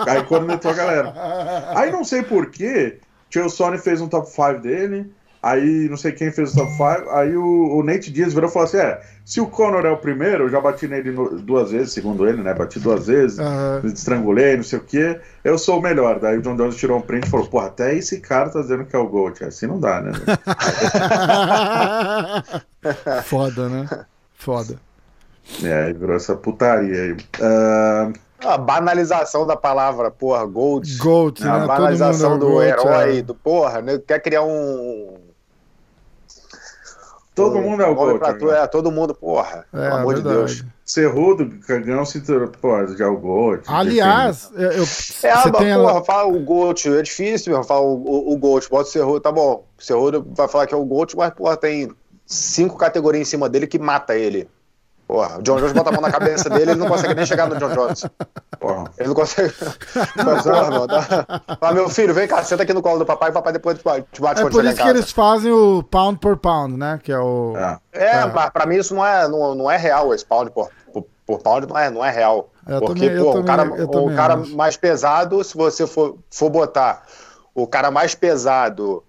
[0.09, 1.13] aí cornetou a galera.
[1.75, 5.11] Aí não sei porquê, Tio Sony fez um top 5 dele,
[5.45, 8.53] aí não sei quem fez o top 5, aí o, o Nate Diaz virou e
[8.53, 11.71] falou assim: é, se o Conor é o primeiro, eu já bati nele no- duas
[11.71, 12.53] vezes, segundo ele, né?
[12.53, 13.81] Bati duas vezes, Aham.
[13.85, 16.19] estrangulei, não sei o quê, eu sou o melhor.
[16.19, 18.85] Daí o John Jones tirou um print e falou: pô, até esse cara tá dizendo
[18.85, 19.43] que é o Gold.
[19.43, 20.11] Assim não dá, né?
[23.23, 23.87] Foda, né?
[24.37, 24.75] Foda.
[25.63, 27.17] É, aí virou essa putaria aí.
[27.41, 28.11] Ah,
[28.43, 30.97] A banalização da palavra, porra, Gold.
[30.97, 31.49] Gold, né?
[31.49, 33.21] a Todo banalização é do Gold, herói, é.
[33.21, 33.99] do porra, né?
[34.07, 35.17] Quer criar um.
[37.35, 38.19] Todo mundo é o Gold.
[38.19, 38.39] pra né?
[38.39, 39.65] tu, é, todo mundo, porra.
[39.73, 40.55] É, pelo amor de verdade.
[40.55, 40.65] Deus.
[40.85, 43.63] Cerrudo, ganhou um cinturão, pô, já o Gold.
[43.67, 44.83] Aliás, eu, eu-
[45.23, 48.91] É, porra, fala o Gold, é difícil mesmo falar o, o, o Gold, bota o
[48.91, 49.65] Cerrudo, tá bom.
[49.77, 51.91] O Cerrudo vai falar que é o Gold, mas, porra, tem
[52.25, 54.47] cinco categorias em cima dele que mata ele.
[55.07, 57.47] Porra, o John Jones bota a mão na cabeça dele, ele não consegue nem chegar
[57.47, 58.05] no John Jones.
[58.59, 58.85] Porra.
[58.97, 59.53] Ele não consegue.
[60.25, 61.01] Mas, porra, meu, dá...
[61.59, 63.83] Fala, meu filho, vem cá, senta aqui no colo do papai, o papai depois te
[63.83, 66.99] bate É por isso que eles fazem o pound por pound, né?
[67.03, 67.53] Que é o.
[67.55, 67.77] É.
[67.93, 68.25] É, É.
[68.25, 71.39] mas pra mim isso não é, não, não é real, esse pound por, por, por
[71.39, 72.49] pound não é, não é real.
[72.67, 74.55] Eu Porque, também- pô, o cara, o cara acho.
[74.57, 77.03] mais pesado, se você for, for botar
[77.53, 79.03] o cara mais pesado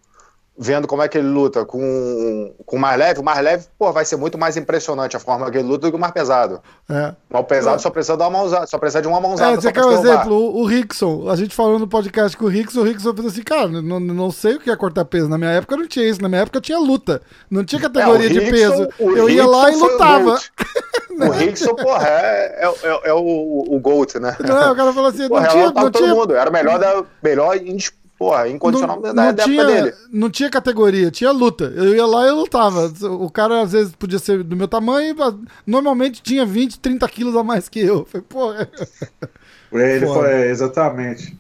[0.58, 3.92] vendo como é que ele luta com com o mais leve, o mais leve, pô,
[3.92, 6.60] vai ser muito mais impressionante a forma que ele luta do que o mais pesado.
[6.88, 7.14] É.
[7.28, 9.52] Mas o pesado só precisa dar uma mãozada, só precisa de uma mãozada.
[9.52, 10.32] É, você quer um exemplo?
[10.32, 13.42] O, o Rickson, a gente falando no podcast com o Rickson, o Rickson fez assim,
[13.42, 15.28] cara, não, não sei o que é cortar peso.
[15.28, 17.20] Na minha época não tinha isso, na minha época tinha luta.
[17.50, 18.88] Não tinha categoria É, de peso.
[18.98, 20.24] Eu ia lá e lutava.
[20.24, 20.52] Gold.
[21.18, 24.36] O Rickson, porra, é, é, é, é o, o GOAT, né?
[24.38, 26.34] Não, o cara falou assim, Porra, não ela tinha, não todo tinha, mundo.
[26.34, 27.56] Era o melhor, da, melhor
[28.18, 29.96] porra, incondicional da, não, da tinha, época dele.
[30.12, 31.72] não tinha categoria, tinha luta.
[31.74, 32.92] Eu ia lá e eu lutava.
[33.10, 35.34] O cara às vezes podia ser do meu tamanho, mas
[35.66, 38.04] normalmente tinha 20, 30 quilos a mais que eu.
[38.06, 38.52] Falei, pô,
[39.72, 40.20] Ele Foda.
[40.20, 41.36] foi, é, exatamente.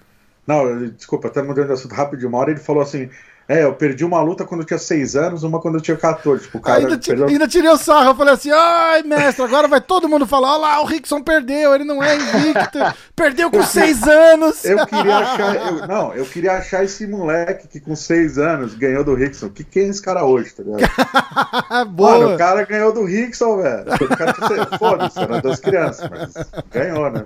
[0.46, 3.08] Não, desculpa, até mudando de assunto rápido de uma hora, ele falou assim:
[3.48, 6.42] É, eu perdi uma luta quando eu tinha 6 anos, uma quando eu tinha 14.
[6.44, 8.10] Tipo, o cara ainda, perdeu- ainda tirei o sarro.
[8.10, 11.72] Eu falei assim: ai, mestre, agora vai todo mundo falar: olha lá, o Rickson perdeu,
[11.74, 12.78] ele não é invicto,
[13.14, 14.64] perdeu com 6 anos.
[14.64, 15.54] Eu queria achar.
[15.54, 19.48] eu- não, eu queria achar esse moleque que com 6 anos ganhou do Rickson.
[19.48, 20.90] Que quem é esse cara hoje, tá ligado?
[21.70, 22.34] Mano, Boa.
[22.34, 23.84] o cara ganhou do Rickson, velho.
[23.94, 24.34] O cara
[24.78, 26.32] Foda-se, era das crianças, mas
[26.72, 27.24] ganhou, né?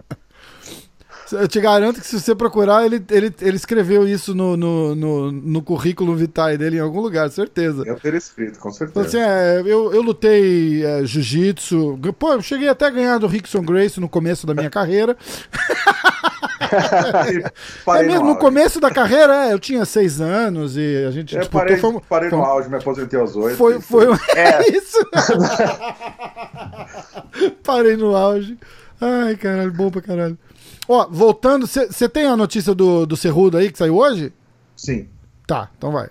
[1.33, 5.33] Eu te garanto que se você procurar, ele, ele, ele escreveu isso no, no, no,
[5.33, 7.83] no currículo vitae dele em algum lugar, certeza.
[7.87, 9.19] Eu teria escrito, com Então, assim, certeza.
[9.21, 11.99] é, eu, eu lutei é, jiu-jitsu.
[12.19, 15.17] Pô, eu cheguei até a ganhar do Rickson Grace no começo da minha carreira.
[17.87, 18.41] É mesmo, no auge.
[18.41, 21.61] começo da carreira, é, eu tinha seis anos e a gente Eu disputou.
[21.61, 23.57] parei, foi, parei foi no auge, me aposentei aos 8.
[23.57, 24.63] foi, foi É.
[24.71, 24.99] isso.
[27.63, 28.59] Parei no auge.
[29.01, 30.39] Ai, caralho, bom pra caralho.
[30.93, 34.33] Ó, voltando, você tem a notícia do, do Cerrudo aí que saiu hoje?
[34.77, 35.09] Sim.
[35.47, 36.09] Tá, então vai.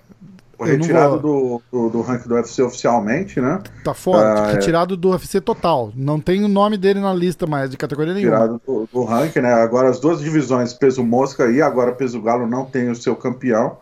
[0.56, 3.62] Foi retirado do, do, do ranking do UFC oficialmente, né?
[3.84, 4.52] Tá fora, Ah, é.
[4.52, 5.92] retirado do UFC total.
[5.94, 8.36] Não tem o nome dele na lista mais, de categoria nenhuma.
[8.36, 9.52] Tirado do, do ranking, né?
[9.52, 13.76] Agora as duas divisões, peso mosca e agora peso galo, não tem o seu campeão.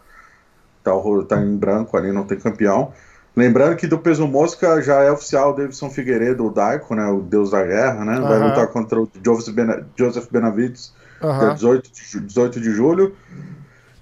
[0.83, 2.93] Tá, o- tá em branco ali, não tem campeão.
[3.39, 7.07] Lembrando que do peso mosca já é oficial o Davidson Figueiredo, o Daico, né?
[7.07, 8.21] O deus da guerra, né?
[8.21, 11.55] Vai lutar contra o Joseph, Bena- Joseph Benavides, dia Aham.
[11.55, 13.15] 18 de, ju- 18 de julho.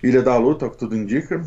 [0.03, 1.42] Ilha da Luta, o que tudo indica.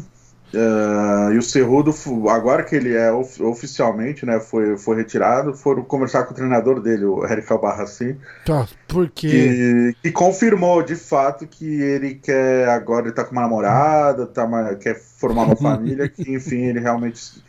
[0.51, 1.93] Eh, e o Cerrudo,
[2.27, 6.81] agora que ele é of- oficialmente, né, foi, foi retirado, foram conversar com o treinador
[6.81, 9.27] dele, o Eric Albarracin, Tá, porque.
[9.29, 14.43] que, que confirmou de fato que ele quer agora ele tá com uma namorada, tá
[14.43, 17.43] uma- quer formar uma família, que enfim, ele realmente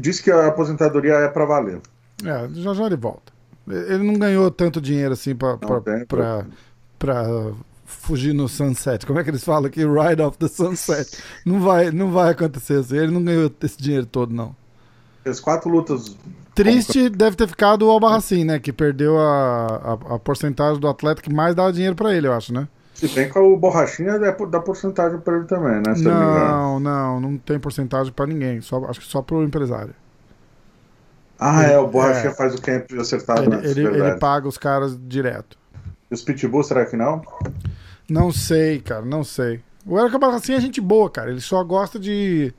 [0.00, 1.80] disse que a aposentadoria é para valer.
[2.24, 3.32] É, já já ele volta.
[3.68, 5.56] Ele não ganhou tanto dinheiro assim pra
[7.84, 9.06] fugir no sunset.
[9.06, 9.80] Como é que eles falam aqui?
[9.80, 11.18] Ride off the sunset.
[11.44, 12.96] Não vai, não vai acontecer assim.
[12.96, 14.54] Ele não ganhou esse dinheiro todo, não.
[15.22, 16.16] Fez quatro lutas.
[16.54, 18.58] Triste deve ter ficado o Albarracin, né?
[18.58, 22.32] Que perdeu a, a, a porcentagem do atleta que mais dava dinheiro pra ele, eu
[22.32, 22.68] acho, né?
[23.08, 25.94] Se bem que o borrachinha é por- dá porcentagem pra ele também, né?
[25.94, 26.78] Se não.
[26.80, 28.60] Não, não, tem porcentagem pra ninguém.
[28.60, 29.94] Só, acho que só pro empresário.
[31.38, 32.34] Ah, é, o borrachinha É.
[32.34, 35.58] faz o camp acertado Ele, antes, ele, ele paga os caras direto.
[36.10, 37.22] E os pitbull, será que não?
[38.08, 39.60] Não sei, cara, não sei.
[39.84, 41.30] O Eric Barracinha é gente boa, cara.
[41.30, 42.54] Ele só gosta de,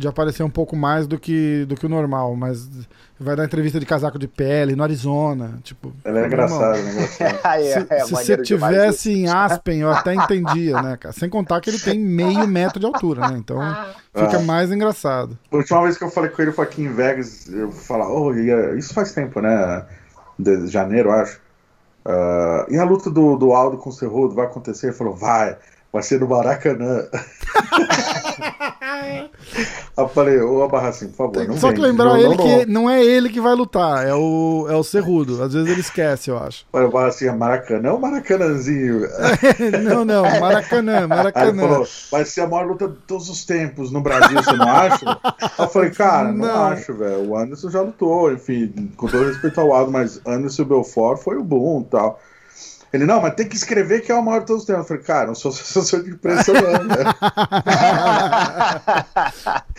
[0.00, 2.68] de aparecer um pouco mais do que, do que o normal, mas
[3.18, 5.58] vai dar entrevista de casaco de pele no Arizona.
[5.62, 6.90] Tipo, Ele é engraçado, né?
[6.92, 7.38] Engraçado.
[7.44, 11.12] Aí, Se, é, é se você tivesse em Aspen, eu até entendia, né, cara?
[11.12, 13.36] Sem contar que ele tem meio metro de altura, né?
[13.38, 13.58] Então
[14.14, 14.42] fica Ah.
[14.42, 15.38] mais engraçado.
[15.52, 18.34] A última vez que eu falei com ele foi aqui em Vegas, eu falar, oh,
[18.34, 19.84] ia- isso faz tempo, né?
[20.38, 21.38] De janeiro, acho.
[22.04, 24.86] Ah, e a luta do, do Aldo com o Cerrudo vai acontecer?
[24.86, 25.58] Ele falou, vai,
[25.92, 27.04] vai ser no Maracanã.
[29.96, 32.36] eu falei, ô Barracinho, por favor, Tem não só vem, que lembrar não, ele não,
[32.36, 32.90] que não.
[32.90, 35.42] é ele que vai lutar, é o, é o Cerrudo.
[35.42, 36.64] Às vezes ele esquece, eu acho.
[36.72, 39.00] Aí o Barracinho, é Maracanã, é o Maracanãzinho.
[39.82, 41.62] não, não, Maracanã, Maracanã.
[41.68, 45.18] falou, vai ser a maior luta de todos os tempos no Brasil, você não acha?
[45.58, 46.64] eu falei, cara, não, Não.
[46.68, 47.28] acho, velho.
[47.30, 51.44] O Anderson já lutou, enfim, com todo respeito ao Aldo, mas Anderson Belfort foi o
[51.44, 52.20] boom e tal.
[52.92, 54.82] Ele, não, mas tem que escrever que é o maior de todos os tempos.
[54.82, 56.96] Eu falei, cara, não sou assessor de imprensa, não, né?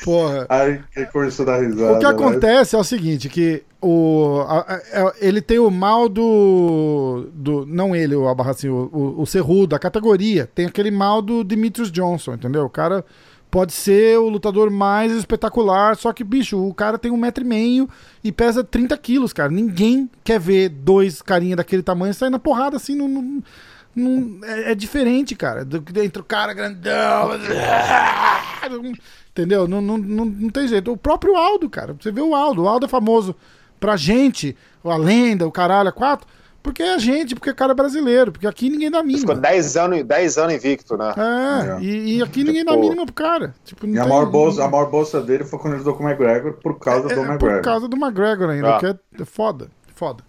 [0.03, 0.45] Porra.
[0.49, 0.79] Aí
[1.11, 1.93] começou a dar risada.
[1.93, 2.11] O que né?
[2.11, 4.59] acontece é o seguinte, que o, a-
[4.93, 9.79] a- ele tem o mal do, do não ele, o Abarracinho, o, o Cerrudo, a
[9.79, 12.63] categoria, tem aquele mal do Demetrius Johnson, entendeu?
[12.63, 13.03] O cara
[13.51, 17.47] pode ser o lutador mais espetacular, só que, bicho, o cara tem um metro e
[17.47, 17.89] meio
[18.23, 19.51] e pesa 30 quilos, cara.
[19.51, 23.07] Ninguém quer ver dois carinha daquele tamanho sair na porrada assim, não...
[23.09, 23.43] não-
[24.43, 25.65] é, é diferente, cara.
[25.65, 27.31] Do que Entre o cara grandão.
[29.31, 29.67] Entendeu?
[29.67, 30.91] Não, não, não, não tem jeito.
[30.91, 31.93] O próprio Aldo, cara.
[31.99, 32.63] Você vê o Aldo.
[32.63, 33.35] O Aldo é famoso
[33.79, 36.27] pra gente, a lenda, o caralho, a quatro.
[36.63, 38.31] Porque é a gente, porque o cara é brasileiro.
[38.31, 39.35] Porque aqui ninguém dá Ficou mínima.
[39.35, 41.13] 10 anos, 10 anos invicto, né?
[41.17, 41.81] É, É.
[41.83, 42.79] E, e aqui ninguém dá Pô.
[42.81, 43.55] mínima pro cara.
[43.65, 46.03] Tipo, não E a maior, bolsa, a maior bolsa dele foi quando ele lutou com
[46.03, 47.57] o McGregor por causa do é, McGregor.
[47.57, 48.79] por causa do McGregor ainda, Ah.
[48.79, 49.69] que é, é foda.
[49.95, 50.23] Foda.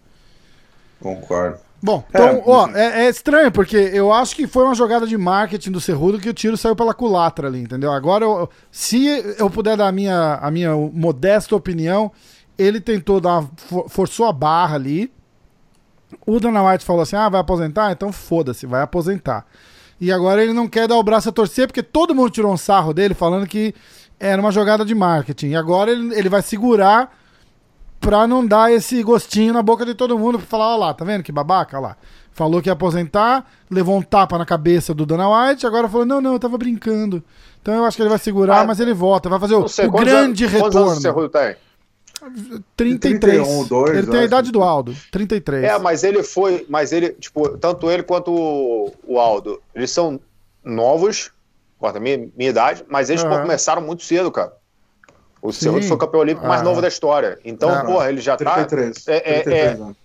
[1.01, 1.59] Concordo.
[1.85, 2.79] Bom, É, então, ó, enfim.
[2.79, 6.29] é, é estranho, porque eu acho que foi uma jogada de marketing do Cerrudo que
[6.29, 7.91] o tiro saiu pela culatra ali, entendeu?
[7.91, 9.05] Agora, eu- se
[9.37, 12.13] eu puder dar a minha, a minha modesta opinião,
[12.57, 15.13] ele tentou dar for- forçou a barra ali.
[16.27, 17.91] O Dana White falou assim: ah, vai aposentar?
[17.93, 19.45] Então foda-se, vai aposentar.
[20.01, 22.57] E agora ele não quer dar o braço a torcer, porque todo mundo tirou um
[22.57, 23.75] sarro dele falando que
[24.19, 25.49] era uma jogada de marketing.
[25.51, 27.13] E agora ele, ele vai segurar
[28.01, 31.05] pra não dar esse gostinho na boca de todo mundo, pra falar, ó lá, tá
[31.05, 31.97] vendo que babaca, ó lá.
[32.33, 36.21] Falou que ia aposentar, levou um tapa na cabeça do Dana White, agora falou, não,
[36.21, 37.23] não, eu tava brincando.
[37.61, 39.87] Então eu acho que ele vai segurar, Ah, mas ele volta, vai fazer o, sei,
[39.87, 41.01] o grande anos- Quantos anos o retorno.
[41.01, 41.57] Cerrudo tem?
[42.77, 43.21] 33.
[43.47, 45.65] 31, dois, ele tem a idade do Aldo, 33.
[45.65, 46.65] É, mas ele foi.
[46.69, 50.21] Mas ele, tipo, tanto ele quanto o, o Aldo, eles são
[50.65, 51.31] novos,
[51.79, 53.43] quanto a minha, minha idade, mas eles Aham.
[53.43, 54.53] começaram muito cedo, cara.
[55.41, 55.61] O Sim.
[55.61, 56.65] Cerrudo foi o campeão olímpico mais Ah.
[56.65, 57.39] novo da história.
[57.45, 57.85] Então, Ah.
[57.85, 58.55] porra, ele já tá.
[58.65, 59.09] 33.
[59.09, 59.67] É, é, 33 é.
[59.83, 59.97] anos.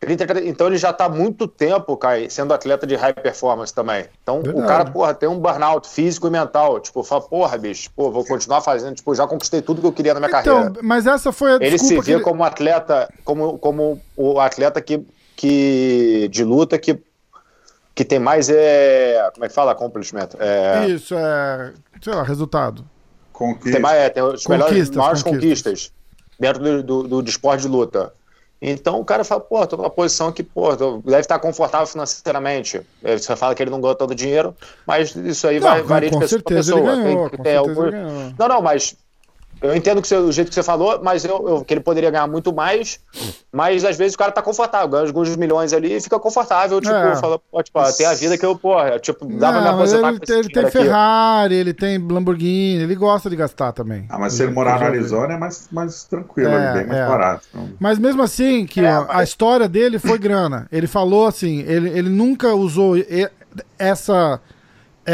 [0.00, 4.06] 33, então ele já tá há muito tempo, Kai, sendo atleta de high performance também.
[4.22, 4.64] Então Verdade.
[4.64, 6.78] o cara, porra, tem um burnout físico e mental.
[6.80, 8.94] Tipo, fala, porra, bicho, pô, vou continuar fazendo.
[8.94, 10.80] Tipo, já conquistei tudo que eu queria na minha Então, carreira.
[10.82, 12.22] mas essa foi a Ele se desculpa vê que ele...
[12.24, 15.04] como atleta, como, como o atleta que,
[15.36, 17.00] que de luta que,
[17.94, 21.72] que tem mais é, como é que fala, accomplishment, é, Isso, é...
[22.00, 22.84] Sei lá, resultado.
[23.32, 23.72] Conquista.
[23.72, 25.62] tem mais, é, tem os melhores, Conquistas, maiores conquistas.
[25.62, 25.92] conquistas,
[26.38, 28.12] dentro do, do, do, do esporte de luta.
[28.60, 32.80] Então o cara fala, pô, tô numa posição que, pô, deve estar confortável financeiramente.
[33.04, 34.54] É, Você fala que ele não ganha todo o dinheiro,
[34.86, 36.80] mas isso aí vai, Não, varia de pessoa ele pessoa.
[36.96, 38.32] ganhou, Tem- com tem algum- ganhou.
[38.38, 38.96] Não, não, mas
[39.62, 42.10] eu entendo que você- o jeito que você falou, mas eu, eu- que ele poderia
[42.10, 43.00] ganhar muito mais,
[43.52, 46.92] mas às vezes o cara tá confortável, ganha alguns milhões ali e fica confortável, tipo,
[46.94, 47.16] É.
[47.16, 50.08] fala, pô, tipo, tem a vida que eu, porra, tipo, dá pra me mas aposentar
[50.10, 50.72] ele, com esse ele tem aqui.
[50.72, 54.06] Ferrari, ele tem Lamborghini, ele gosta de gastar também.
[54.08, 54.86] Ah, mas se ele morar no.
[54.86, 57.06] Arizona é mais, mais tranquilo, É, é, bem mais é.
[57.06, 57.46] barato.
[57.50, 60.66] Então, Mas mesmo assim, que É, ó, a mas- história dele foi grana.
[60.70, 62.94] Ele falou assim, ele, ele nunca usou
[63.78, 64.40] essa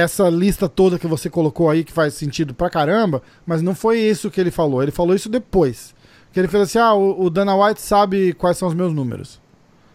[0.00, 3.98] essa lista toda que você colocou aí, que faz sentido pra caramba, mas não foi
[4.00, 4.83] isso que ele falou.
[4.83, 5.94] Ele falou isso depois.
[6.33, 9.40] Que ele fez assim, ah, o, o Dana White sabe quais são os meus números.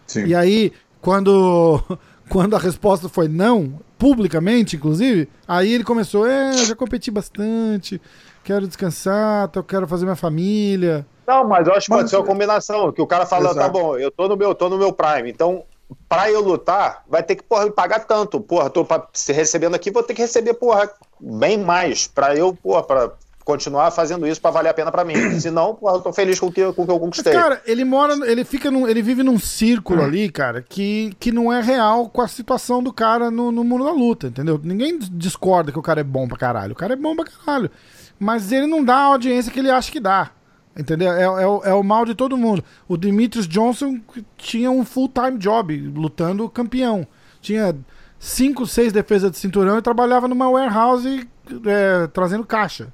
[0.06, 0.24] sim.
[0.26, 1.82] E aí, quando,
[2.30, 8.00] quando a resposta foi não, publicamente, inclusive, aí ele começou, é, eu já competi bastante,
[8.42, 11.06] quero descansar, tô- quero fazer minha família.
[11.26, 13.58] Não, mas eu acho que pode ser uma combinação, que o cara fala, Exato.
[13.60, 15.62] tá bom, eu tô no meu, tô no meu prime, então
[16.08, 18.40] pra eu lutar, vai ter que, porra, me pagar tanto.
[18.40, 22.06] Porra, tô pra, se recebendo aqui, vou ter que receber, porra, bem mais.
[22.06, 23.12] Pra eu, porra, pra
[23.44, 25.14] continuar fazendo isso para valer a pena para mim.
[25.40, 27.32] Senão, porra, eu tô feliz com o que, com o que eu conquistei.
[27.32, 31.32] Mas, cara, ele mora, ele fica num, ele vive num círculo ali, cara, que, que
[31.32, 34.60] não é real com a situação do cara no, no mundo da luta, entendeu?
[34.62, 36.72] Ninguém discorda que o cara é bom pra caralho.
[36.72, 37.70] O cara é bom pra caralho.
[38.18, 40.30] Mas ele não dá a audiência que ele acha que dá.
[40.78, 41.12] Entendeu?
[41.12, 42.64] É, é, o, é o mal de todo mundo.
[42.88, 44.00] O Demetrius Johnson
[44.36, 47.06] tinha um full-time job lutando campeão.
[47.40, 47.76] Tinha
[48.18, 51.28] cinco, seis defesas de cinturão e trabalhava numa warehouse
[51.66, 52.92] é, trazendo caixa.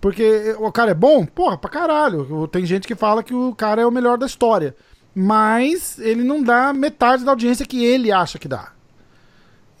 [0.00, 1.26] Porque o cara é bom?
[1.26, 2.46] Porra, pra caralho.
[2.48, 4.74] Tem gente que fala que o cara é o melhor da história.
[5.14, 8.72] Mas ele não dá metade da audiência que ele acha que dá.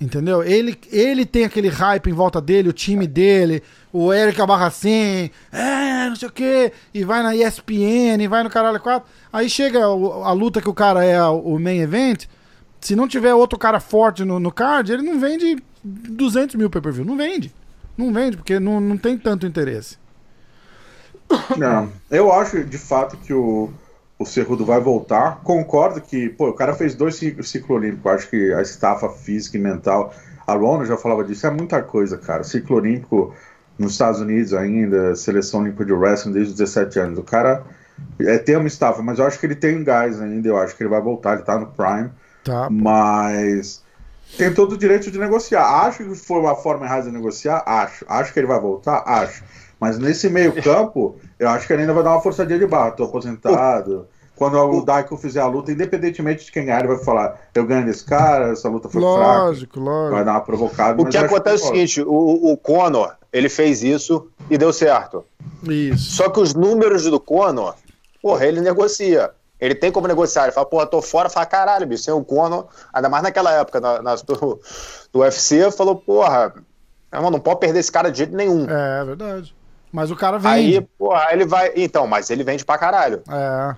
[0.00, 0.44] Entendeu?
[0.44, 6.08] Ele, ele tem aquele hype em volta dele, o time dele, o Eric Abarracin, é,
[6.08, 9.08] não sei o quê, e vai na ESPN, e vai no caralho 4.
[9.32, 12.26] Aí chega a, a luta que o cara é o main event,
[12.80, 17.04] se não tiver outro cara forte no, no card, ele não vende 200 mil pay-per-view.
[17.04, 17.52] Não vende.
[17.96, 19.98] Não vende, porque não, não tem tanto interesse.
[21.56, 23.70] Não, eu acho de fato que o,
[24.18, 25.40] o Cerrudo vai voltar.
[25.44, 28.12] Concordo que, pô, o cara fez dois ciclos olímpicos.
[28.12, 30.12] Acho que a estafa física e mental.
[30.46, 32.42] A Rona já falava disso, é muita coisa, cara.
[32.42, 33.34] Ciclo olímpico
[33.78, 37.18] nos Estados Unidos ainda, seleção olímpica de wrestling desde os 17 anos.
[37.18, 37.64] O cara
[38.18, 40.48] é, tem uma estafa, mas eu acho que ele tem gás ainda.
[40.48, 42.10] Eu acho que ele vai voltar, ele tá no Prime.
[42.42, 42.68] Tá.
[42.70, 43.82] Mas
[44.36, 45.64] tem todo o direito de negociar.
[45.86, 47.62] Acho que foi uma forma errada de negociar?
[47.64, 48.04] Acho.
[48.08, 49.02] Acho que ele vai voltar?
[49.06, 49.44] Acho.
[49.78, 52.92] Mas nesse meio campo, eu acho que ele ainda vai dar uma forçadinha de barra.
[52.92, 54.08] Tô aposentado.
[54.38, 57.84] Quando o Daiko fizer a luta, independentemente de quem ganhar, ele vai falar: eu ganho
[57.84, 59.42] desse cara, essa luta foi lógico, fraca.
[59.42, 60.14] Lógico, lógico.
[60.14, 61.02] Vai dar uma provocada.
[61.02, 65.24] O que acontece é o seguinte: o, o Conor, ele fez isso e deu certo.
[65.64, 66.12] Isso.
[66.12, 67.74] Só que os números do Conor,
[68.22, 69.32] porra, ele negocia.
[69.60, 70.44] Ele tem como negociar.
[70.44, 71.28] Ele fala, porra, tô fora.
[71.28, 74.60] Fala, caralho, bicho, sem o Conor, ainda mais naquela época na, na, do,
[75.12, 76.54] do UFC, falou, porra,
[77.12, 78.66] não pode perder esse cara de jeito nenhum.
[78.70, 79.57] É, verdade.
[79.92, 80.76] Mas o cara vende.
[80.76, 81.72] Aí, porra, ele vai.
[81.76, 83.22] Então, mas ele vende pra caralho.
[83.28, 83.74] É.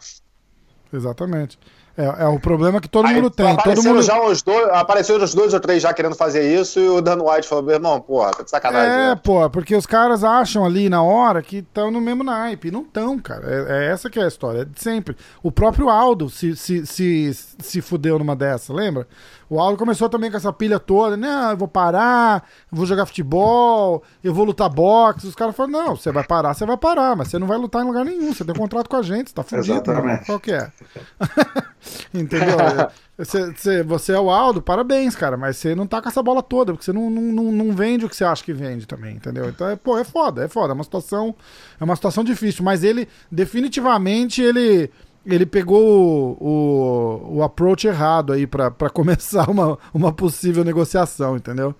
[0.92, 1.58] Exatamente.
[1.96, 3.46] É, é o problema que todo Aí, mundo tem.
[3.46, 4.02] Todo apareceram mundo...
[4.02, 7.22] já uns dois, apareceram os dois ou três já querendo fazer isso e o Dan
[7.22, 8.90] White falou, meu irmão, porra, tá de sacanagem.
[8.90, 9.20] É, né?
[9.22, 12.70] pô, porque os caras acham ali na hora que estão no mesmo naipe.
[12.70, 13.44] Não estão, cara.
[13.46, 14.62] É, é essa que é a história.
[14.62, 15.16] É de sempre.
[15.42, 19.06] O próprio Aldo se, se, se, se fudeu numa dessa, lembra?
[19.50, 21.48] O Aldo começou também com essa pilha toda, né?
[21.50, 25.26] Eu vou parar, eu vou jogar futebol, eu vou lutar boxe.
[25.26, 27.82] Os caras falaram, não, você vai parar, você vai parar, mas você não vai lutar
[27.82, 28.32] em lugar nenhum.
[28.32, 29.72] Você tem um contrato com a gente, você tá fudido.
[29.72, 30.26] Exatamente.
[30.26, 30.70] Qual que é?
[32.14, 32.56] Entendeu?
[33.18, 36.42] Você, você, você é o Aldo, parabéns, cara, mas você não tá com essa bola
[36.42, 39.16] toda, porque você não, não, não, não vende o que você acha que vende também,
[39.16, 39.48] entendeu?
[39.48, 41.34] Então, é, pô, é foda, é foda, é uma situação,
[41.78, 44.90] é uma situação difícil, mas ele, definitivamente, ele,
[45.24, 51.74] ele pegou o, o, o approach errado aí pra começar uma, uma possível negociação, entendeu?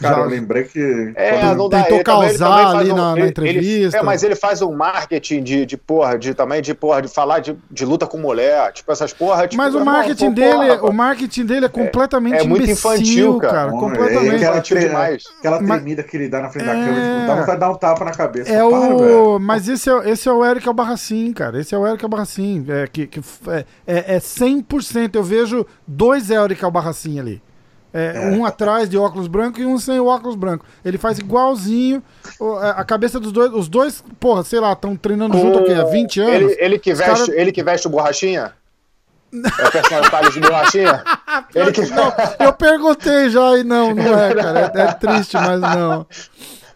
[0.00, 1.12] Cara, Já- eu lembrei que.
[1.14, 1.82] É, quando- não dá.
[1.82, 3.98] tentou Ele também- ele causar também faz ali um- na- na ele- entrevista.
[3.98, 7.40] é, mas ele faz um marketing de, de porra, de também de porra, de falar
[7.40, 9.42] de, de luta com mulher, tipo essas porra.
[9.46, 13.38] Tipo, Mas o marketing dele, porra, o marketing dele é completamente é muito imbecil, infantil,
[13.38, 13.70] cara.
[13.70, 14.16] Bom, completamente.
[14.32, 15.22] é aquela, Infantil tre- demais.
[15.38, 16.84] aquela Mas- tremida que ele dá na frente da É.
[16.84, 18.50] câmera, tipo, dá vontade de dar um tapa na cabeça.
[18.50, 18.98] É Para, o.
[18.98, 19.38] velho.
[19.40, 21.60] Mas esse é, esse é o Eric Albarracin, cara.
[21.60, 22.64] Esse é o Eric Albarracin.
[22.68, 25.14] É, que, que, é, é, é 100%.
[25.16, 27.42] Eu vejo dois Eric Albarracin ali.
[27.92, 30.64] É, Um atrás de óculos branco e um sem o óculos branco.
[30.84, 32.02] Ele faz igualzinho.
[32.76, 33.52] a cabeça dos dois.
[33.52, 36.34] Os dois, porra, sei lá, estão treinando junto aqui há 20 anos.
[36.52, 38.52] Ele, ele, que veste, cara- ele que veste o borrachinha?
[39.32, 41.04] É o personagem de borrachinha?
[41.54, 41.86] ele que...
[41.86, 44.72] Não, eu perguntei já e não, não é, cara.
[44.74, 46.06] É, é triste, mas não.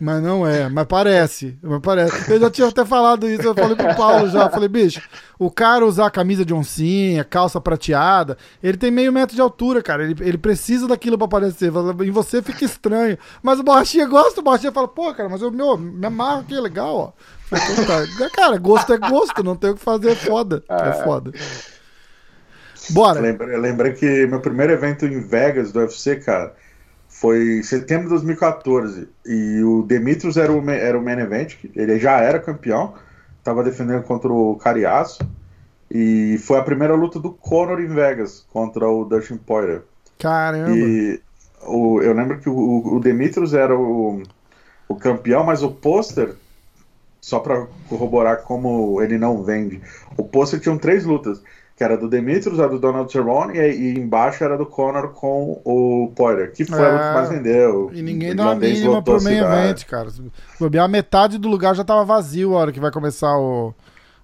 [0.00, 2.30] Mas não é, mas parece, mas parece.
[2.32, 5.00] Eu já tinha até falado isso, eu falei pro Paulo já, eu falei, bicho,
[5.38, 10.04] o cara usar camisa de oncinha, calça prateada, ele tem meio metro de altura, cara,
[10.04, 11.72] ele, ele precisa daquilo pra aparecer,
[12.04, 13.18] em você fica estranho.
[13.42, 16.54] Mas o Borrachinha gosta, o Borrachinha fala, pô, cara, mas eu meu, me amarro aqui,
[16.54, 17.12] é legal, ó.
[17.52, 20.62] Eu falei, "Então tá." Cara, gosto é gosto, não tem o que fazer, é foda,
[20.68, 21.32] é foda.
[22.90, 23.20] Bora.
[23.20, 26.54] Lembrei, eu lembrei que meu primeiro evento em Vegas do UFC, cara,
[27.14, 29.08] foi em setembro de 2014.
[29.24, 32.94] E o Demetrius era o, era o main event, ele já era campeão,
[33.42, 35.20] tava defendendo contra o Cariaço.
[35.88, 39.82] E foi a primeira luta do Conor em Vegas contra o Dustin Poirier.
[40.18, 40.70] Caramba.
[40.70, 41.20] E
[41.62, 44.20] o, eu lembro que o, o Demetrius era o,
[44.88, 46.34] o campeão, mas o pôster,
[47.20, 49.80] só pra corroborar como ele não vende,
[50.16, 51.40] o pôster tinham três lutas,
[51.76, 53.60] que era do Demetrius, a do Donald Cerrone, e,
[53.94, 57.90] e embaixo era do Conor com o Poirier, que foi a luta que mais vendeu.
[57.92, 59.60] E ninguém O dá uma irlandês mínima pro a main cidade.
[59.64, 60.08] event, cara.
[60.60, 63.74] Bobear, metade do lugar já tava vazio a hora que vai começar o,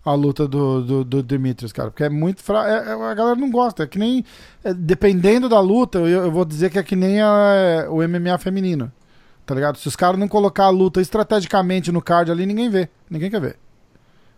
[0.04, 1.90] a luta do, do, do Demetrius, cara.
[1.90, 2.68] Porque é muito fraco.
[3.02, 3.82] a galera não gosta.
[3.82, 4.24] É que nem.
[4.62, 8.38] é, dependendo da luta, eu, eu vou dizer que é que nem a- o MMA
[8.38, 8.92] feminino.
[9.44, 9.76] Tá ligado?
[9.76, 12.88] Se os caras não colocar a luta estrategicamente no card ali, ninguém vê.
[13.10, 13.56] Ninguém quer ver.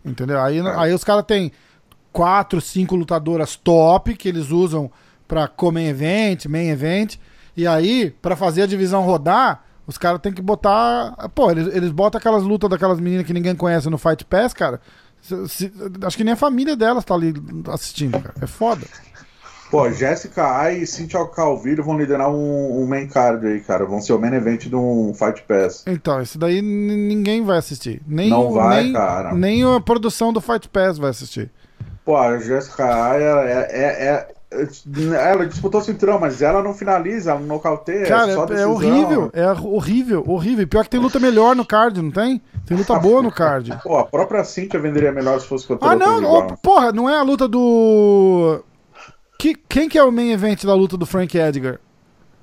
[0.03, 0.41] Entendeu?
[0.41, 0.75] Aí, É.
[0.79, 1.53] aí os caras têm
[2.13, 4.91] quatro, cinco lutadoras top que eles usam
[5.27, 7.17] pra comer event, main event.
[7.57, 11.15] E aí, pra fazer a divisão rodar, os caras têm que botar.
[11.35, 14.81] Pô, eles, eles botam aquelas lutas daquelas meninas que ninguém conhece no Fight Pass, cara.
[15.21, 15.73] Se- se-
[16.05, 17.33] acho que nem a família delas tá ali
[17.69, 18.35] assistindo, cara.
[18.41, 18.83] É foda.
[19.71, 23.87] Pô, Jéssica Ai e Cintia Calvillo vão liderar um, um main card aí, cara.
[23.87, 25.85] Vão ser o main event de um Fight Pass.
[25.87, 28.03] Então, esse daí ninguém vai assistir.
[28.07, 29.35] Nem, Não o- vai, nem, cara.
[29.35, 31.51] nem a produção do Fight Pass vai assistir.
[32.05, 34.27] Pô, a Jéssica Ai, ela, é, é- é-
[35.31, 38.07] ela disputou o cinturão, mas ela não finaliza, ela não nocauteia.
[38.07, 39.31] Cara, é, só é, é horrível.
[39.33, 40.67] É horrível, horrível.
[40.69, 42.43] Pior que tem luta melhor no card, não tem?
[42.67, 43.79] Tem luta boa no card.
[43.83, 47.17] Pô, a própria Cintia venderia melhor se fosse contra Ah, não, ô, porra, não é
[47.17, 48.63] a luta do.
[49.39, 51.79] Que, quem que é o main event da luta do Frank Edgar?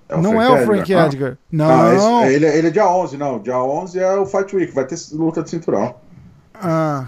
[0.10, 1.38] É não é o Frank Ah, Edgar.
[1.52, 2.24] Não, Não.
[2.24, 3.38] esse- ele, ele é dia 11, não.
[3.40, 5.94] Dia 11 é o Fight Week, vai ter luta de cinturão.
[6.56, 7.06] Ah.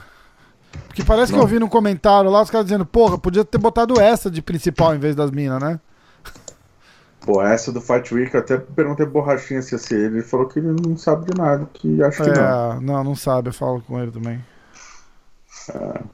[0.87, 1.43] Porque parece que Não.
[1.45, 4.93] eu vi no comentário lá os caras dizendo, porra, podia ter botado essa de principal
[4.95, 5.79] em vez das minas, né?
[7.25, 10.15] Pô, essa do Fight Week, eu até perguntei Borrachinha se ia ser ele.
[10.17, 12.43] Ele falou que ele não sabe de nada, que acho que não.
[12.43, 14.43] É, não, não sabe, eu falo com ele também.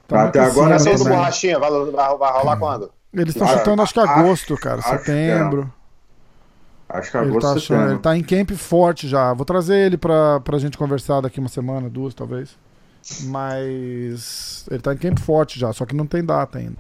[0.08, 1.18] Tá Até agora Essa do também.
[1.18, 2.92] Borrachinha, vai, vai, vai rolar quando?
[3.14, 5.38] Eles estão Ah, chutando, acho que acho- agosto, cara, acho que é.
[5.38, 5.74] setembro.
[6.90, 7.92] Acho que Ele agosto, tá, achando, setembro.
[7.94, 9.34] ele tá em camp forte já.
[9.34, 12.58] Vou trazer ele pra, pra gente conversar daqui uma semana, duas talvez.
[13.24, 16.76] Mas ele tá em camp forte já, só que não tem data ainda.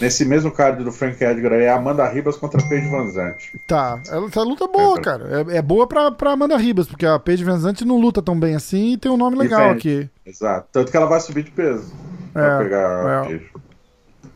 [0.00, 3.60] Nesse mesmo card do Frank Edgar aí, é Amanda Ribas contra Paige Van Zandt.
[3.66, 5.44] Tá, ela- essa luta é boa, É, cara.
[5.52, 8.38] É, é boa pra, pra Amanda Ribas, porque a Paige Van Zandt não luta tão
[8.38, 10.08] bem assim e tem um nome legal aqui.
[10.24, 10.68] Exato.
[10.72, 11.92] Tanto que ela vai subir de peso.
[12.32, 13.40] pra É, pegar é.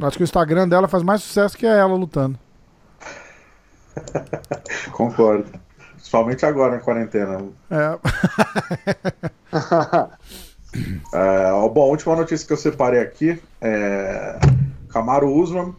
[0.07, 2.39] Acho que o Instagram dela faz mais sucesso que ela lutando.
[4.93, 5.47] Concordo.
[5.95, 7.45] Principalmente agora na quarentena.
[7.70, 7.99] É.
[11.12, 14.39] É, ó, bom, a última notícia que eu separei aqui é
[14.89, 15.75] Camaro Usman,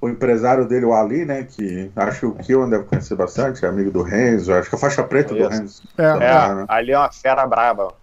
[0.00, 1.44] o empresário dele, o Ali, né?
[1.44, 4.78] Que acho que o Killen deve conhecer bastante, é amigo do Renzo, acho que a
[4.78, 5.50] faixa preta do Isso.
[5.50, 5.82] Renzo.
[5.96, 6.04] É.
[6.04, 6.64] É, né?
[6.68, 7.94] ali é uma fera braba.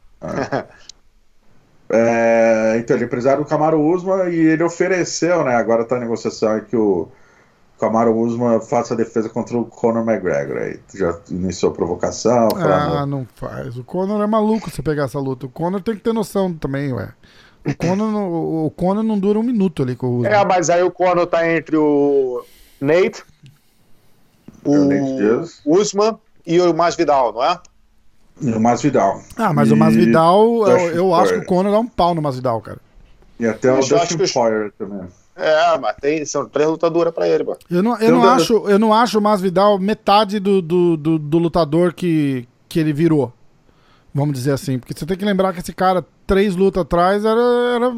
[1.88, 5.56] É, então, ele é empresário do Camaro Usman e ele ofereceu, né?
[5.56, 7.10] Agora tá a negociação aí que o
[7.80, 10.58] Camaro Usman faça a defesa contra o Conor McGregor.
[10.58, 12.96] Aí já iniciou a provocação, falando.
[12.98, 13.78] Ah, não faz.
[13.78, 15.46] O Conor é maluco você pegar essa luta.
[15.46, 17.10] O Conor tem que ter noção também, ué.
[17.68, 20.32] O Conor, não- o Conor não dura um minuto ali com o Usman.
[20.32, 22.44] É, mas aí o Conor tá entre o
[22.80, 23.24] Nate,
[24.64, 25.46] o É o.
[25.80, 27.60] Usman e o Masvidal, não é?
[28.42, 29.22] E o Masvidal.
[29.38, 32.22] Ah, mas E o Masvidal, eu, eu acho que o Conor dá um pau no
[32.22, 32.80] Masvidal, cara.
[33.40, 35.08] E até o Dustin Poirier também.
[35.36, 37.58] É, mas tem, são três lutaduras pra ele, pô.
[37.70, 41.38] Eu não, eu não, acho, eu não acho o Masvidal metade do, do, do, do
[41.38, 43.34] lutador que, que ele virou.
[44.14, 44.80] Vamos dizer assim.
[44.80, 47.42] Porque você tem que lembrar que esse cara, três lutas atrás, era,
[47.76, 47.96] era,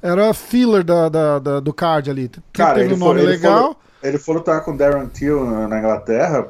[0.00, 2.30] era filler da, da, da- do card ali.
[2.52, 3.76] Cara, teve ele um nome foi- ele legal.
[4.02, 6.46] Ele foi lutar com o Darren Till na, na Inglaterra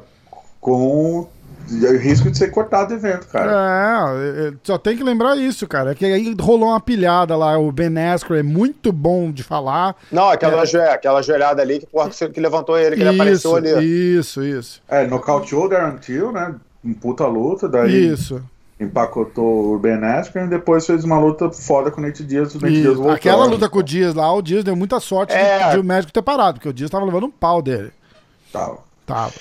[0.59, 1.27] com
[1.69, 4.15] o risco de ser cortado do evento, cara.
[4.17, 5.91] É, é, só tem que lembrar isso, cara.
[5.91, 7.57] É que aí rolou uma pilhada lá.
[7.57, 9.95] O Ben Askren é muito bom de falar.
[10.11, 13.57] Não, aquela, joe- aquela joelhada ali que, porra, que que levantou ele, que ele apareceu
[13.57, 14.17] isso, ali.
[14.19, 14.81] isso, isso.
[14.89, 16.55] É, nocauteou o Darren Till, né?
[16.83, 18.41] Um puta luta, daí Isso.
[18.79, 22.55] empacotou o Ben Askren e depois fez uma luta foda com o Nate Diaz.
[22.55, 22.95] O Nate Diaz isso.
[22.95, 23.11] voltou.
[23.13, 25.65] Aquela luta com o Dias lá, o Dias deu muita sorte É.
[25.67, 27.91] de, de o médico ter parado, porque o Dias tava levando um pau dele.
[28.51, 28.79] Tava.
[29.05, 29.31] Tava.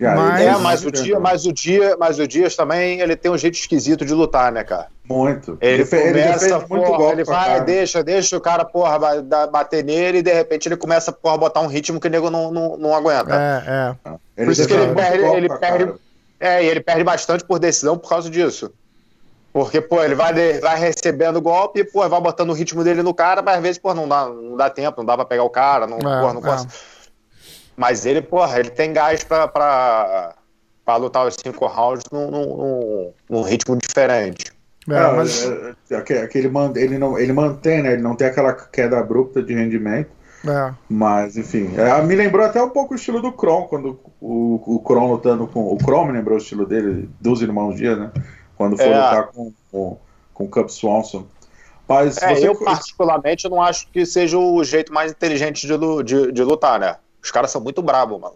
[0.00, 3.30] Mas- É, ele- mas o dia, mas o dia, mas o Dias também, ele tem
[3.30, 4.86] um jeito esquisito de lutar, né, cara?
[5.04, 5.56] Muito.
[5.60, 7.60] Ele, ele começa, muito porra, golpe ele vai, cara.
[7.60, 8.98] deixa, deixa o cara, porra,
[9.50, 12.50] bater nele e de repente ele começa, porra, botar um ritmo que o nego não,
[12.52, 13.34] não, não aguenta.
[13.34, 13.70] É,
[14.10, 14.10] é.
[14.36, 15.94] Ele Por isso que ele muito perde, golpe ele perde, cara.
[16.38, 18.70] é, e ele perde bastante por decisão por causa disso.
[19.52, 23.14] Porque, pô, ele vai, vai recebendo golpe e, pô, vai botando o ritmo dele no
[23.14, 25.50] cara, mas às vezes, pô, não dá, não dá tempo, não dá pra pegar o
[25.50, 26.44] cara, não, É, porra, não é.
[26.44, 26.72] consegue.
[27.78, 30.34] Mas ele, porra, ele tem gás pra, pra,
[30.84, 34.52] pra lutar os cinco rounds num, num, num- ritmo diferente.
[34.90, 37.92] É, É, mas, é, é, aque- aquele man- ele, não, ele mantém, né?
[37.92, 40.10] Ele não tem aquela queda abrupta de rendimento.
[40.44, 40.72] é.
[40.90, 44.80] Mas, enfim, é, me lembrou até um pouco o estilo do Kron, quando o, o
[44.80, 45.72] Kron lutando com.
[45.72, 48.10] O Kron me lembrou o estilo dele, dos irmãos Dias, né?
[48.56, 48.96] Quando foi É.
[48.96, 49.98] lutar com, com,
[50.34, 51.26] com o Cup Swanson.
[51.86, 52.48] Mas É, você.
[52.48, 56.96] eu particularmente não acho que seja o jeito mais inteligente de, de, de lutar, né?
[57.22, 58.34] Os caras são muito brabos, mano.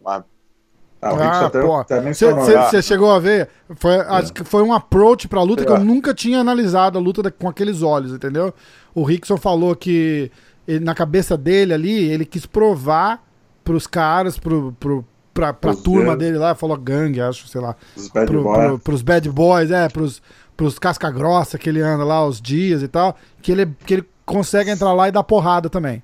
[1.00, 1.76] Ah, o Rick Ah, pô.
[1.78, 2.46] até mencionou.
[2.46, 2.70] né?
[2.70, 3.48] Você chegou a ver?
[3.76, 5.74] Foi, acho que foi um approach pra luta que É.
[5.74, 8.54] eu nunca tinha analisado a luta da- com aqueles olhos, entendeu?
[8.94, 10.30] O Rickson falou que
[10.66, 13.20] ele- na cabeça dele ali, ele quis provar
[13.64, 15.04] pros caras, pro, pro,
[15.34, 17.74] pra, pra turma dele lá, falou gangue, acho, sei lá.
[17.96, 18.66] Os bad pro, boy.
[18.68, 20.22] pro- pros bad boys, é, pros,
[20.56, 24.08] pros casca grossa que ele anda lá, os dias e tal, que ele, que ele
[24.24, 26.00] consegue entrar lá e dar porrada também.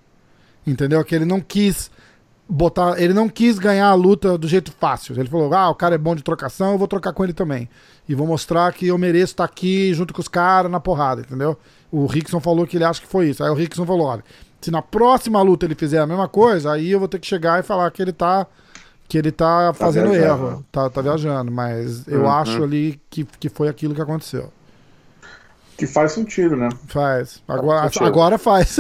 [0.67, 1.05] Entendeu?
[1.05, 1.89] Que ele não quis
[2.49, 3.01] botar.
[3.01, 5.15] Ele não quis ganhar a luta do jeito fácil.
[5.19, 7.69] Ele falou: ah, o cara é bom de trocação, eu vou trocar com ele também.
[8.09, 11.57] E vou mostrar que eu mereço estar aqui junto com os caras na porrada, entendeu?
[11.91, 13.43] O Rickson falou que ele acha que foi isso.
[13.45, 14.25] Aí o Rickson falou: olha,
[14.61, 17.61] se na próxima luta ele fizer a mesma coisa, aí eu vou ter que chegar
[17.61, 18.47] e falar que ele tá.
[19.09, 20.47] Que ele tá fazendo viajando.
[20.49, 22.31] erro, tá, tá viajando, mas eu Uhum.
[22.31, 24.53] acho ali que, que foi aquilo que aconteceu.
[25.79, 26.69] Que faz sentido, né?
[26.89, 27.41] Faz.
[27.47, 28.07] Agora, sentido.
[28.07, 28.79] agora faz.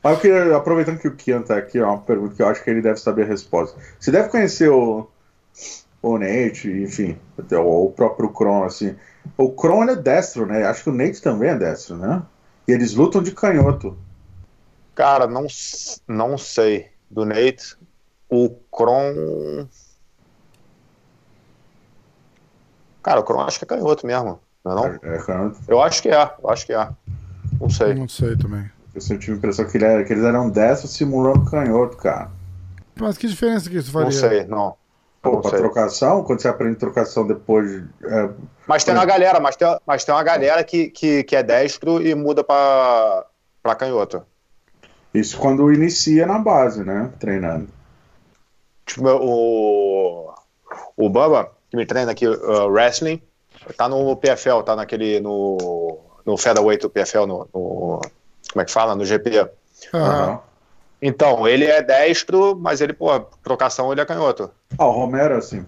[0.00, 2.62] Mas eu queria, aproveitando que o Kian tá aqui, ó, uma pergunta que eu acho
[2.62, 3.76] que ele deve saber a resposta.
[3.98, 5.10] Você deve conhecer o,
[6.00, 8.94] o Nate, enfim, até o, o próprio Kron, assim.
[9.36, 10.64] O Kron ele é destro, né?
[10.64, 12.22] Acho que o Nate também é destro, né?
[12.68, 13.98] E eles lutam de canhoto.
[14.94, 15.48] Cara, não,
[16.06, 16.92] não sei.
[17.10, 17.76] Do Nate,
[18.28, 19.66] o Kron.
[23.02, 25.12] Cara, o Kron acho que é canhoto mesmo, não é não?
[25.12, 25.58] É, canhoto.
[25.68, 26.88] Eu acho que é, eu acho que é.
[27.60, 27.94] Não sei.
[27.94, 28.70] Não sei também.
[28.94, 32.30] Eu sempre tive a impressão que, ele era- que eles eram destros simulando canhoto, cara.
[32.98, 34.06] Mas que diferença que isso faria?
[34.06, 34.76] Não sei, não.
[35.20, 35.58] Pô, Não pra sei.
[35.60, 37.84] trocação, quando você aprende trocação depois de.
[38.04, 38.30] é,
[38.66, 42.00] Mas tem uma galera, mas tem, mas tem uma galera que, que, que é destro
[42.06, 43.24] e muda pra,
[43.62, 44.22] pra canhoto.
[45.14, 47.10] isso quando inicia na base, né?
[47.18, 47.68] Treinando.
[48.86, 50.34] Tipo, o,
[50.96, 53.20] o Bubba, que me treina aqui, uh, wrestling,
[53.76, 58.00] tá no PFL, tá naquele, no, no featherweight do PFL, no, no-
[58.52, 58.94] como é que fala?
[58.94, 59.38] No GP.
[59.92, 60.40] Ah, Aham.
[61.02, 63.08] Então, ele é destro, mas ele, pô,
[63.42, 64.50] trocação ele é canhoto.
[64.78, 65.64] Ah, o Romero, assim,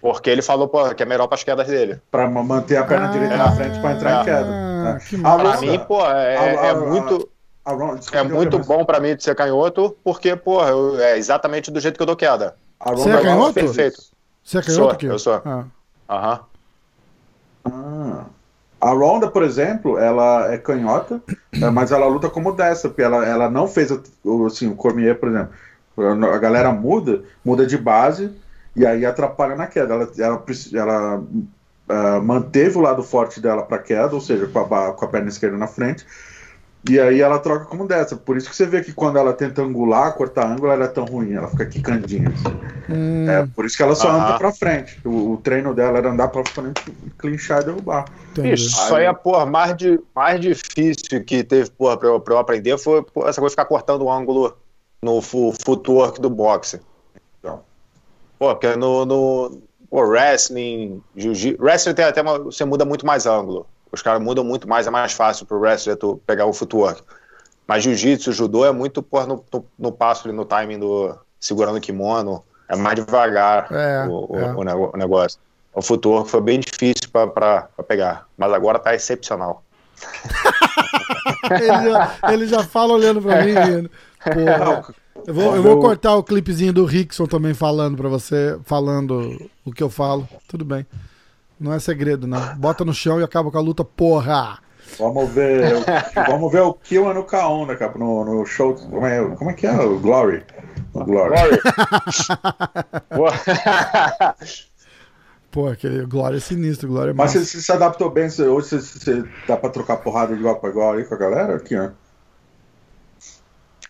[0.00, 2.00] Porque ele falou, pô, que é melhor pras quedas dele.
[2.10, 4.46] pra ma- manter a perna Ah, direita na frente pra entrar em queda.
[4.50, 5.00] ah, né?
[5.08, 5.38] que A massa.
[5.38, 7.28] Pra Ronda- mim, pô, é, a- é a- muito,
[7.64, 7.72] a
[8.18, 11.96] é muito bom pra mim de ser canhoto, porque, pô, eu- é exatamente do jeito
[11.96, 12.56] que eu dou queda.
[12.80, 13.52] a Você é canhoto?
[13.52, 14.00] Perfeito.
[14.42, 15.06] Você é Sou, canhoto aqui?
[15.06, 15.42] eu sou.
[15.44, 15.64] Ah.
[16.08, 16.40] Aham.
[17.64, 18.24] Ah.
[18.80, 23.26] A Ronda, por exemplo, ela é canhota, é, mas ela luta como dessa, porque ela,
[23.26, 23.92] ela não fez
[24.46, 25.50] assim, o Cormier, por exemplo.
[25.98, 28.32] A galera muda, muda de base
[28.74, 29.92] e aí atrapalha na queda.
[29.92, 31.22] Ela, ela, ela,
[31.90, 35.28] ah, manteve o lado forte dela para queda, ou seja, com a, com a perna
[35.28, 36.06] esquerda na frente.
[36.88, 38.16] E aí ela troca como dessa.
[38.16, 41.04] Por isso que você vê que quando ela tenta angular, cortar ângulo, ela é tão
[41.04, 42.30] ruim, ela fica quicandinha.
[42.30, 42.92] assim.
[42.92, 44.98] Hum, É, por isso que ela só anda pra frente.
[45.04, 46.80] O, o treino dela era andar pra frente,
[47.18, 48.06] clinchar e derrubar.
[48.30, 48.54] entendi.
[48.54, 52.34] Isso, isso aí é, porra, mais, de, mais difícil que teve, porra, pra eu, pra
[52.34, 54.56] eu aprender foi porra, essa coisa de ficar cortando o ângulo
[55.02, 56.80] no footwork do boxe.
[57.38, 57.60] Então.
[58.38, 59.60] Pô, porque no, no
[59.90, 61.62] pô, wrestling, jiu-jitsu.
[61.62, 63.66] Wrestling tem até uma, você muda muito mais ângulo.
[63.92, 67.02] Os caras mudam muito mais, é mais fácil pro wrestler tu pegar o footwork.
[67.66, 71.16] Mas jiu-jitsu, judô é muito porra, no, no, no passo ali, no timing do.
[71.38, 72.42] segurando o kimono.
[72.68, 74.54] É mais devagar É, o, é.
[74.54, 75.38] o o negócio.
[75.74, 78.26] O footwork foi bem difícil pra pegar.
[78.36, 79.62] Mas agora tá excepcional.
[81.50, 83.90] ele, já, ele já fala olhando pra mim, rindo.
[84.22, 84.94] Porra.
[85.26, 89.72] Eu vou, eu vou cortar o clipezinho do Rickson também falando pra você, falando o
[89.72, 90.28] que eu falo.
[90.48, 90.86] Tudo bem.
[91.60, 92.56] Não é segredo, não.
[92.56, 94.58] Bota no chão e acaba com a luta, porra!
[94.98, 95.74] Vamos ver.
[96.26, 97.92] vamos ver o Kill no K1, né, cara?
[97.98, 98.74] No, no show.
[98.74, 99.78] Como é, como é que é?
[99.78, 100.42] O Glory.
[100.94, 101.34] O Glory.
[103.14, 103.36] Glory.
[105.50, 108.30] Pô, aquele Glória é sinistro, Glória é Mas você, você se adaptou bem?
[108.30, 111.18] Você, hoje você, você dá pra trocar porrada de igual pra igual aí com a
[111.18, 111.56] galera?
[111.56, 111.90] Aqui, ó.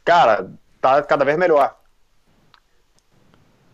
[0.05, 0.51] Cara,
[0.81, 1.77] tá cada vez melhor.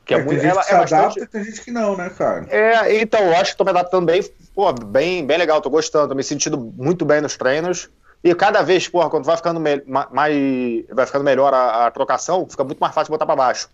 [0.06, 1.22] Que é É, muito, tem gente ela que se é adapta bastante.
[1.24, 2.46] e tem gente que não, né, cara?
[2.48, 4.22] É, então, eu acho que tô me adaptando bem,
[4.54, 7.90] pô, bem, bem legal, tô gostando, tô me sentindo muito bem nos treinos.
[8.22, 10.32] E cada vez, porra, quando vai ficando me- ma- mais.
[10.92, 13.68] vai ficando melhor a, a trocação, fica muito mais fácil botar pra baixo.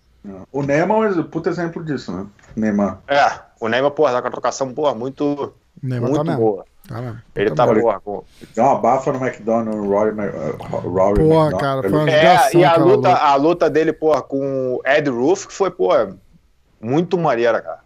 [0.51, 2.26] O Neymar é um puto exemplo disso, né?
[2.57, 3.01] Neymar.
[3.07, 3.26] É,
[3.61, 5.53] o Neymar, porra, tá com a trocação, porra, muito,
[5.83, 6.41] Neymar muito tá mesmo.
[6.45, 6.64] boa.
[6.89, 7.16] Tá.
[7.37, 7.83] Ele Tá tá, mesmo.
[7.83, 8.24] porra, com.
[8.55, 10.57] Deu uma bafa no McDonald's, no Rory, uh,
[10.89, 11.59] Rory Porra, McDonald.
[11.61, 13.14] cara, foi uma É, e a luta, luta.
[13.14, 16.16] a luta dele, porra, com o Ed Roof, que foi, porra,
[16.80, 17.80] muito maneira, cara.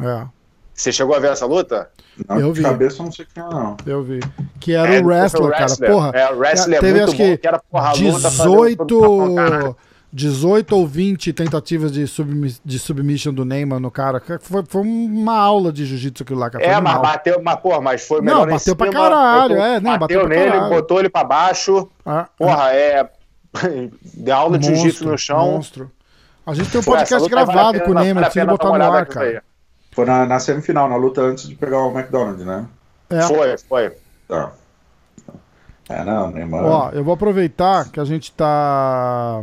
[0.00, 0.26] É,
[0.74, 1.90] Você chegou a ver essa luta?
[2.28, 2.64] Não, Eu de vi.
[2.64, 3.76] cabeça eu não sei quem é, não.
[3.86, 4.20] eu vi.
[4.58, 5.76] Que era Ed o é wrestler, cara.
[5.92, 6.10] Porra.
[6.14, 8.30] É, o wrestler é teve muito acho bom, que que era, porra, a luta
[10.12, 10.64] fazendo tudo pra caralho.
[10.66, 14.20] 18, 18 ou 20 tentativas de, submi de submission do Neymar no cara.
[14.40, 16.64] Foi, foi uma aula de jiu-jitsu aquilo lá, cara.
[16.64, 19.48] Foi É, mas bateu, mas, porra, mas foi Não, melhor em bateu pra cima, caralho,
[19.54, 20.74] botou- é, não, bateu bateu pra nele, caralho.
[20.74, 21.88] botou ele pra baixo.
[22.04, 23.08] Ah, Porra, é.
[24.14, 25.52] De aula de jiu-jitsu no chão.
[25.52, 25.90] Monstro.
[26.46, 29.42] A gente tem um podcast gravado pena- com o Neymar, pena botar no ar, cara.
[29.92, 32.64] Foi na, na semifinal, na luta antes de pegar o McDonald's, né?
[33.10, 33.22] É.
[33.22, 33.92] Foi, foi.
[34.28, 34.52] Tá.
[35.88, 36.64] É, não, Neymar.
[36.64, 39.42] Ó, eu vou aproveitar que a gente tá.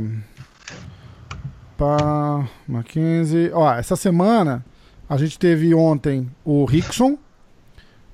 [1.77, 3.51] Pá, Mackenzie.
[3.53, 4.65] Ó, essa semana
[5.07, 7.17] a gente teve ontem o Rickson.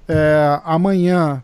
[0.07, 1.41] É, amanhã,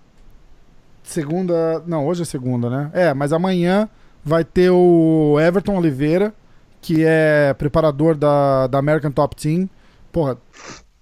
[1.01, 1.81] segunda.
[1.87, 2.91] Não, hoje é segunda, né?
[2.93, 3.89] É, mas amanhã
[4.23, 6.33] vai ter o Everton Oliveira,
[6.81, 9.69] que é preparador da, da American Top Team.
[10.11, 10.37] Porra,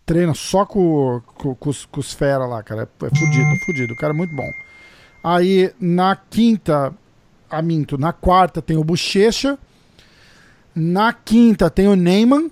[0.06, 2.84] treina só com, com, com, os, com os fera lá, cara.
[2.84, 3.94] É, é fudido, fudido.
[3.94, 4.50] O cara é muito bom.
[5.24, 6.94] Aí na quinta,
[7.50, 9.58] a minto, na quarta tem o Bochecha.
[10.80, 12.52] Na quinta tem o Neyman.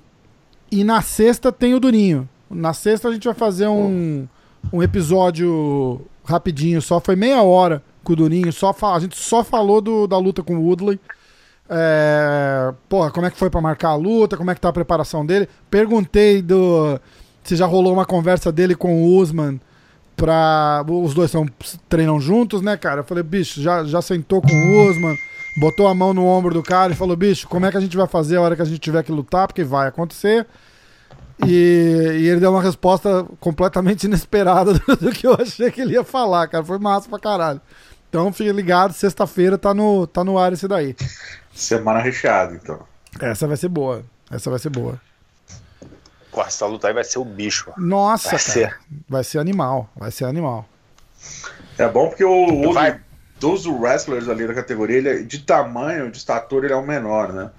[0.72, 2.28] E na sexta tem o Durinho.
[2.50, 4.28] Na sexta a gente vai fazer um,
[4.74, 8.52] um episódio rapidinho, só foi meia hora com o Durinho.
[8.52, 11.00] Só a gente só falou do, da luta com o Woodley.
[11.70, 14.38] É, porra, como é que foi para marcar a luta?
[14.38, 15.48] Como é que tá a preparação dele?
[15.70, 17.00] Perguntei do
[17.44, 19.62] se já rolou uma conversa dele com o Usman
[20.18, 20.84] pra.
[20.88, 21.48] Os dois são,
[21.88, 23.02] treinam juntos, né, cara?
[23.02, 25.16] Eu falei, bicho, já, já sentou com o Usman,
[25.58, 27.96] botou a mão no ombro do cara e falou, bicho, como é que a gente
[27.96, 29.48] vai fazer a hora que a gente tiver que lutar?
[29.48, 30.46] Porque vai acontecer.
[31.46, 35.94] E, e ele deu uma resposta completamente inesperada do, do, que eu achei que ele
[35.94, 36.64] ia falar, cara.
[36.64, 37.62] Foi massa pra caralho.
[38.10, 40.96] Então fique ligado, sexta-feira tá no, tá no ar esse daí.
[41.54, 42.80] Semana recheada, então.
[43.20, 44.04] Essa vai ser boa.
[44.32, 45.00] Essa vai ser boa.
[46.32, 47.72] Pô, essa luta aí vai ser o bicho.
[47.78, 48.52] Nossa, vai cara.
[48.52, 48.80] Ser.
[49.08, 49.90] Vai ser animal.
[49.96, 50.68] Vai ser animal.
[51.78, 53.02] É bom porque o, vai...
[53.46, 57.32] dos wrestlers ali da categoria, ele é, de tamanho, de estatura, ele é o menor,
[57.32, 57.52] né?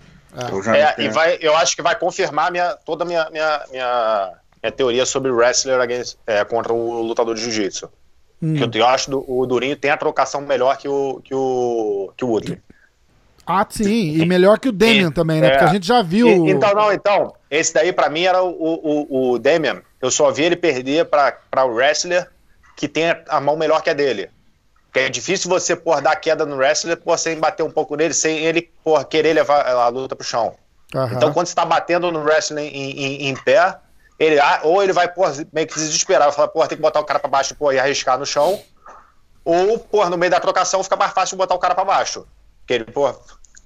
[0.75, 4.33] É, é e vai, eu acho que vai confirmar minha, toda a minha, minha, minha,
[4.63, 7.89] minha teoria sobre wrestler against, é, contra o lutador de jiu-jitsu.
[8.43, 8.57] Hum.
[8.57, 12.25] Eu, eu acho que o Durinho tem a trocação melhor que o, que o, que
[12.25, 12.61] o Woodley.
[13.47, 15.47] Ah, sim, e melhor que o Damian também, né?
[15.47, 15.51] É.
[15.51, 16.27] Porque a gente já viu.
[16.27, 19.81] E, então, não, então, esse daí para mim era o, o, o Damian.
[20.03, 22.29] Eu só vi ele perder para o wrestler
[22.77, 24.29] que tem a mão melhor que a dele.
[24.97, 28.15] Porque é difícil você, por dar queda no wrestler, por sem bater um pouco nele,
[28.15, 30.55] sem ele, por querer levar a luta pro chão.
[30.95, 31.13] Uhum.
[31.13, 33.77] Então, quando você tá batendo no wrestling em, em, em pé,
[34.19, 37.01] ele, ah, ou ele vai, por meio que se desesperar, falar, pô, tem que botar
[37.01, 38.59] o cara pra baixo pô, e arriscar no chão,
[39.45, 42.27] ou, pô, no meio da trocação fica mais fácil botar o cara pra baixo.
[42.61, 43.15] Porque ele, pô,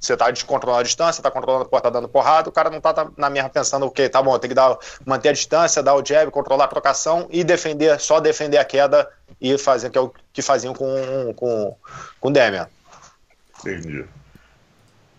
[0.00, 2.94] você tá descontrolando a distância, tá controlando, pô, tá dando porrada, o cara não tá,
[2.94, 6.04] tá na mesma pensando, ok, tá bom, tem que dar, manter a distância, dar o
[6.04, 10.12] jab, controlar a trocação e defender, só defender a queda e fazer que é o
[10.32, 11.76] que faziam com, com,
[12.18, 12.66] com o Demian.
[13.60, 14.06] Entendi.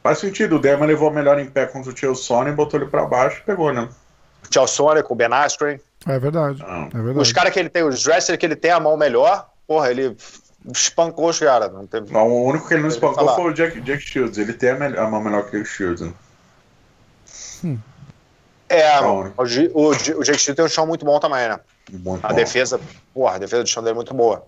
[0.02, 3.06] Faz sentido, o Demian levou melhor em pé contra o Tio Sony, botou ele pra
[3.06, 3.88] baixo e pegou, né?
[4.50, 5.80] Tio Sony com o Ben Askren.
[6.08, 6.64] É verdade.
[6.66, 6.88] Ah.
[6.92, 7.20] é verdade.
[7.20, 10.18] Os caras que ele tem, os wrestlers que ele tem a mão melhor, porra, ele
[10.70, 11.72] espancou os caras.
[11.72, 12.12] Não, teve...
[12.12, 14.38] não, o único que ele não espancou foi o Jack, Jack Shields.
[14.38, 16.02] Ele tem a, a mão melhor que o Shields.
[16.02, 16.14] Né?
[17.64, 17.80] Hum.
[18.70, 19.44] É, o, o,
[19.74, 21.60] o, o Jack Shields tem um chão muito bom também, né?
[21.92, 22.36] Muito a bom.
[22.36, 22.80] defesa,
[23.14, 24.46] porra, a defesa do chão dele é muito boa.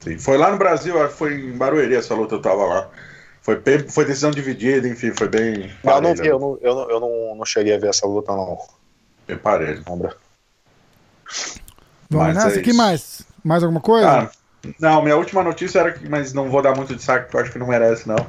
[0.00, 0.18] Sim.
[0.18, 2.90] Foi lá no Brasil, foi em Barueri essa luta, eu tava lá.
[3.40, 5.72] Foi, foi decisão dividida, enfim, foi bem.
[5.82, 8.06] Não, eu não vi, eu, não, eu, não, eu não, não cheguei a ver essa
[8.06, 8.58] luta, não.
[9.26, 9.82] Bem parelho.
[9.84, 10.14] Vamos
[12.34, 13.22] nessa, é que mais?
[13.42, 14.08] Mais alguma coisa?
[14.08, 14.30] Ah,
[14.78, 17.52] não, minha última notícia era que, mas não vou dar muito destaque porque eu acho
[17.52, 18.26] que não merece, não.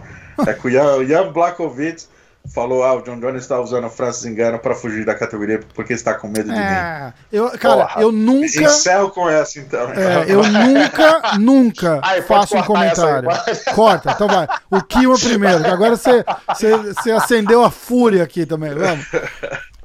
[0.48, 2.06] É que o Jan, Jan Blakovic
[2.52, 5.94] falou: ah, o John Jones está usando a Francis Engano para fugir da categoria porque
[5.94, 7.14] está com medo de é, mim.
[7.32, 8.64] Eu, cara, Porra, eu nunca.
[8.64, 9.92] Encerro com essa, então.
[9.92, 13.30] É, eu nunca, nunca aí, faço um comentário.
[13.76, 14.48] Corta, então vai.
[14.72, 18.74] O Kiwa primeiro, que agora você, você, você acendeu a fúria aqui também.
[18.74, 19.06] Vamos.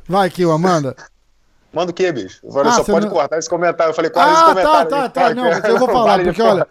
[0.09, 0.97] Vai, Kiwa, manda.
[1.73, 2.41] Manda o quê, bicho?
[2.43, 3.13] Eu falei, ah, só pode não...
[3.13, 3.91] cortar esse comentário.
[3.91, 4.91] Eu falei, corta ah, esse comentário.
[4.91, 5.35] Tá, tá, tá.
[5.35, 6.67] Não, eu vou falar, porque olha,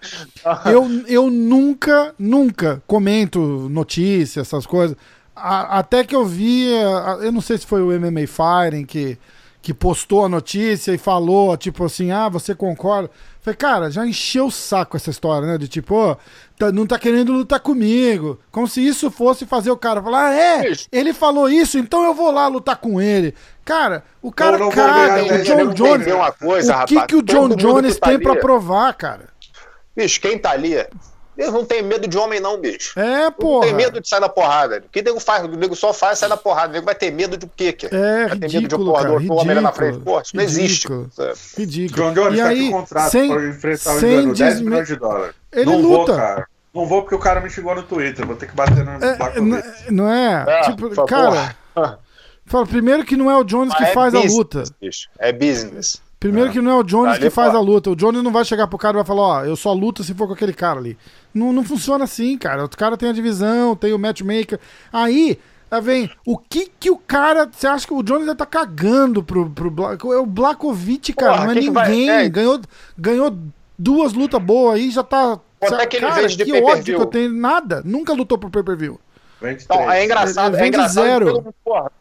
[0.65, 3.39] eu, eu nunca, nunca comento
[3.69, 4.97] notícias, essas coisas.
[5.35, 6.67] A, até que eu vi,
[7.21, 9.19] eu não sei se foi o MMA Firing que,
[9.61, 13.11] que postou a notícia e falou, tipo assim, ah, você concorda?
[13.47, 15.57] Falei, cara, já encheu o saco essa história, né?
[15.57, 16.17] De tipo, oh,
[16.59, 18.37] tá, não tá querendo lutar comigo.
[18.51, 22.13] Como se isso fosse fazer o cara falar, ah, é, ele falou isso, então eu
[22.13, 23.33] vou lá lutar com ele.
[23.63, 26.07] Cara, o cara não, não caga, o John Jones.
[26.37, 29.29] Coisa, o que, rapaz, que o John Jones tá tem para provar, cara?
[29.95, 30.75] Bicho, quem tá ali
[31.37, 32.99] eles não tem medo de homem, não, bicho.
[32.99, 33.55] É, pô.
[33.55, 34.83] Não tem medo de sair da porrada.
[34.85, 35.43] O que o nego faz?
[35.43, 36.69] O nego só faz sair da porrada.
[36.69, 37.95] O nego vai ter medo de o quê, cara?
[37.95, 39.99] É, vai ter medo de um porra do homem na frente.
[39.99, 40.87] Pô, isso não existe.
[41.55, 42.11] Ridículo.
[42.11, 44.95] John Jones e tá aí, com contrato sem, para enfrentar o Engano, 10 milhões de
[44.95, 45.35] dólares.
[45.51, 46.11] Ele não luta.
[46.13, 46.47] Vou, cara.
[46.73, 48.25] Não vou porque o cara me xingou no Twitter.
[48.25, 50.45] Vou ter que bater no é, não, não é?
[50.47, 51.55] é tipo, cara.
[52.45, 54.63] Fala, primeiro que não é o Jones que é faz business, a luta.
[54.79, 55.09] Bicho.
[55.19, 56.01] É business.
[56.19, 56.51] Primeiro é.
[56.51, 57.91] que não é o Jones que faz a luta.
[57.91, 60.13] O Jones não vai chegar pro cara e vai falar, ó, eu só luto se
[60.13, 60.97] for com aquele cara ali.
[61.33, 62.65] Não, não funciona assim, cara.
[62.65, 64.59] O cara tem a divisão, tem o matchmaker.
[64.91, 65.37] Aí,
[65.69, 67.49] Tá vem, o que que o cara.
[67.51, 70.05] Você acha que o Jones tá cagando pro, pro Black?
[70.07, 71.73] É o Blakovic, cara, Porra, não é ninguém.
[71.73, 72.29] Vai, é.
[72.29, 72.61] Ganhou,
[72.97, 73.37] ganhou
[73.77, 75.37] duas lutas boas aí, já tá.
[75.59, 77.33] Quanto é que ele cara, de que ódio que eu tenho.
[77.33, 77.81] Nada.
[77.83, 78.99] Nunca lutou pro pay per view.
[79.41, 79.91] Vende Não, três.
[79.91, 81.03] é engraçado, é vende engraçado.
[81.03, 81.33] zero.
[81.33, 81.91] mundo, porra,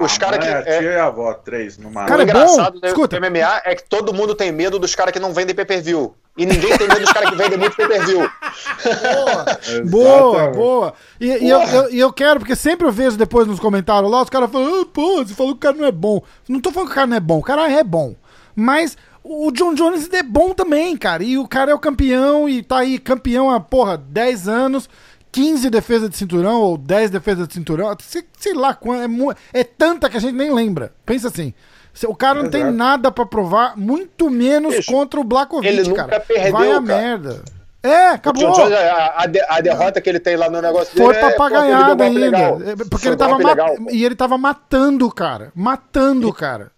[0.00, 0.50] os Ah, caras que.
[0.50, 2.08] a é- tia e a avó, três no máximo.
[2.08, 2.38] Cara, o é bom.
[2.42, 3.16] engraçado do Escuta.
[3.20, 6.14] MMA é que todo mundo tem medo dos caras que não vendem pay-per-view.
[6.36, 8.20] E ninguém tem medo dos caras que vendem muito pay-per-view.
[9.90, 10.56] Boa, Exatamente.
[10.56, 10.94] boa.
[11.20, 14.22] E, e eu, eu, e eu quero, porque sempre eu vejo depois nos comentários lá,
[14.22, 16.22] os caras falando, ah, pô, você falou que o cara não é bom.
[16.48, 18.14] Não tô falando que o cara não é bom, o cara é bom.
[18.54, 21.22] Mas o John Jones é bom também, cara.
[21.22, 24.88] E o cara é o campeão e tá aí campeão há, porra, 10 anos.
[25.30, 29.64] 15 defesas de cinturão ou 10 defesas de cinturão, sei, sei lá quanto, é, é
[29.64, 30.92] tanta que a gente nem lembra.
[31.04, 31.52] Pensa assim,
[32.06, 32.76] o cara não tem Exato.
[32.76, 36.20] nada pra provar, muito menos Bicho, contra o Blakovic, ele nunca cara.
[36.20, 36.80] perdeu, Vai a cara.
[36.80, 37.42] merda.
[37.80, 38.52] É, acabou.
[38.52, 41.30] Jones, a, a de- a derrota que ele tem lá no negócio Foi dele é,
[41.30, 42.38] pô, papagaiada golpe ainda.
[42.72, 43.76] É, Porque Foi ele tava legal.
[43.90, 45.52] E ele tava matando o cara.
[45.54, 46.72] Matando o cara.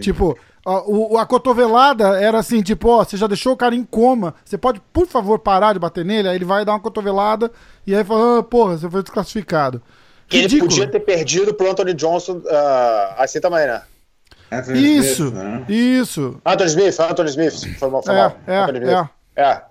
[0.00, 0.36] Tipo,
[0.68, 4.34] a, o- a cotovelada era assim, tipo, ó, você já deixou o cara em coma.
[4.44, 6.28] Você pode, por favor, parar de bater nele?
[6.28, 7.50] Aí ele vai dar uma cotovelada
[7.86, 9.80] e aí fala, ah, porra, você foi desclassificado.
[10.28, 13.80] Que ele podia ter perdido pro Anthony Johnson ah, assim também, né?
[14.50, 15.64] Anthony Isso, Smith, né?
[15.68, 16.40] isso.
[16.44, 17.78] Anthony Smith, Anthony Smith.
[17.78, 18.36] Foi mal, foi É, mal.
[18.46, 19.08] é, Anthony Smith.
[19.36, 19.42] é.
[19.42, 19.62] É.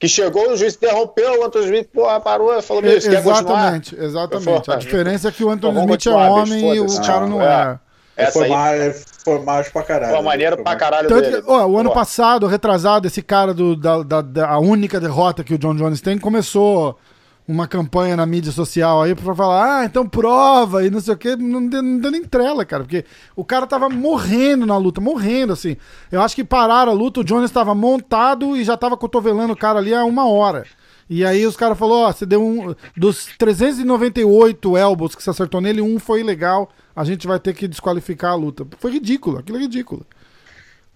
[0.00, 3.58] Que chegou, o juiz interrompeu, o Anthony Smith, porra, parou, falou, meu, você quer continuar?
[3.74, 4.70] Exatamente, exatamente.
[4.70, 7.26] A diferença é que o Anthony Então vamos Smith é bicho, homem e o cara
[7.26, 7.80] não É.
[8.16, 8.24] é.
[8.24, 9.04] Essa foi, aí mais,
[9.36, 10.10] foi mais pra caralho.
[10.12, 11.42] foi uma maneira Foi pra caralho Tanto dele.
[11.42, 14.98] que, ó, o ano Pô, passado, retrasado, esse cara do, da, da- da- a única
[15.00, 16.98] derrota que o John Jones tem começou
[17.46, 21.16] uma campanha na mídia social aí pra falar, ah, então prova e não sei o
[21.16, 25.00] que, não deu, não deu nem trela, cara, porque o cara tava morrendo na luta,
[25.00, 25.74] morrendo, assim.
[26.12, 29.56] Eu acho que pararam a luta, o Jones tava montado e já tava cotovelando o
[29.56, 30.64] cara ali há uma hora.
[31.10, 32.74] E aí os caras falaram, ó, você deu um.
[32.96, 36.70] Dos 398 elbows que você acertou nele, um foi ilegal.
[36.94, 38.66] A gente vai ter que desqualificar a luta.
[38.78, 40.06] Foi ridículo, aquilo é ridículo.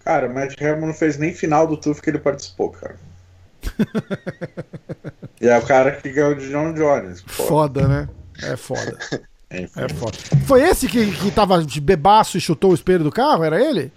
[0.03, 2.95] Cara, o Matt Hamilton não fez nem final do TUF que ele participou, cara.
[5.39, 7.21] e é o cara que ganhou de John Jones.
[7.21, 8.09] Pô, Foda, né?
[8.41, 8.97] É foda.
[9.55, 10.17] É foda.
[10.47, 13.43] Foi esse que, que tava de bebaço e chutou o espelho do carro?
[13.43, 13.91] Era ele?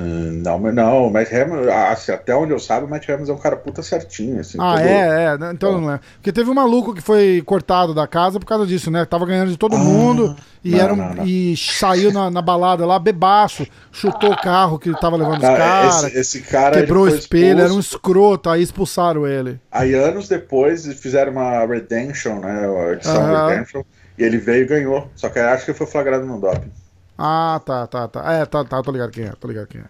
[0.00, 1.70] Hum, Não, mas não, o Matt Hamilton,
[2.14, 4.56] até onde eu saiba, o Matt Hamilton é um cara puta certinho, assim.
[4.60, 5.38] Ah, todo- é, é.
[5.38, 5.50] né?
[5.52, 6.00] Então não é.
[6.14, 9.04] Porque teve um maluco que foi cortado da casa por causa disso, né?
[9.04, 10.34] Tava ganhando de todo mundo
[10.64, 11.24] e, não, era um- não, não.
[11.26, 16.04] e saiu na, na balada lá, bebaço, chutou o carro que tava levando os caras,
[16.04, 19.60] esse, esse cara quebrou o espelho, era um escroto, aí expulsaram ele.
[19.70, 22.66] Aí anos depois fizeram uma Redemption, né?
[22.88, 23.48] A edição.
[23.48, 23.82] Redemption.
[24.18, 25.08] E ele veio e ganhou.
[25.14, 26.70] Só que acho que foi flagrado no doping.
[27.22, 28.32] Ah, tá, tá, tá.
[28.32, 29.84] É, tá, tá, tô ligado quem é, tô ligado quem é.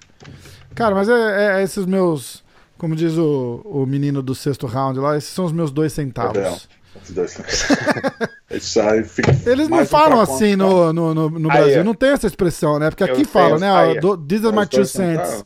[0.75, 2.43] Cara, mas é, é- é esses meus,
[2.77, 6.33] como diz o, o menino do sexto round lá, esses são os meus dois Gabriel.
[6.55, 6.69] centavos.
[7.11, 7.39] Dois.
[8.51, 10.65] Isso aí fica Eles não um falam assim tá?
[10.65, 11.85] no, no, no, no Aí, Brasil, é.
[11.85, 12.91] não tem essa expressão, né?
[12.91, 13.71] Porque aqui fala, né?
[13.71, 15.45] aí, do- These are Os my two dois cents.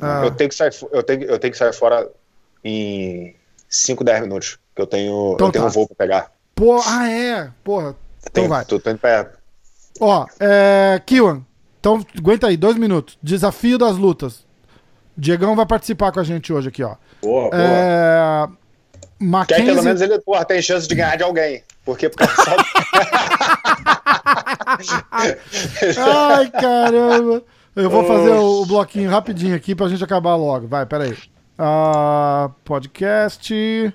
[0.00, 2.10] Ah, Eu tenho que sair, eu tenho, eu tenho que sair fora
[2.64, 3.36] em
[3.68, 4.58] 5, 10 minutos.
[4.74, 5.68] Que eu tenho, Então eu tenho tá.
[5.68, 6.32] um voo pra pegar.
[6.54, 7.50] Pô, ah, é.
[7.62, 7.94] Porra.
[8.20, 8.64] Então Tenho, vai.
[8.64, 9.30] Tô, tô indo pra,
[10.00, 11.00] Ó, é.
[11.04, 11.42] Kiwan,
[11.80, 13.18] então aguenta aí, dois minutos.
[13.22, 14.46] Desafio das lutas.
[15.16, 16.96] Diegão vai participar com a gente hoje aqui, ó.
[17.20, 17.50] Boa, boa.
[17.54, 18.48] É.
[19.46, 20.04] Que aí pelo menos Mackenzie.
[20.04, 21.62] ele porra, tem chance de ganhar de alguém.
[21.84, 22.56] Porque por causa só...
[25.98, 27.42] Ai, caramba.
[27.74, 30.66] Eu vou fazer o, o bloquinho rapidinho aqui pra gente acabar logo.
[30.66, 31.16] Vai, peraí.
[31.58, 33.94] Ah, podcast.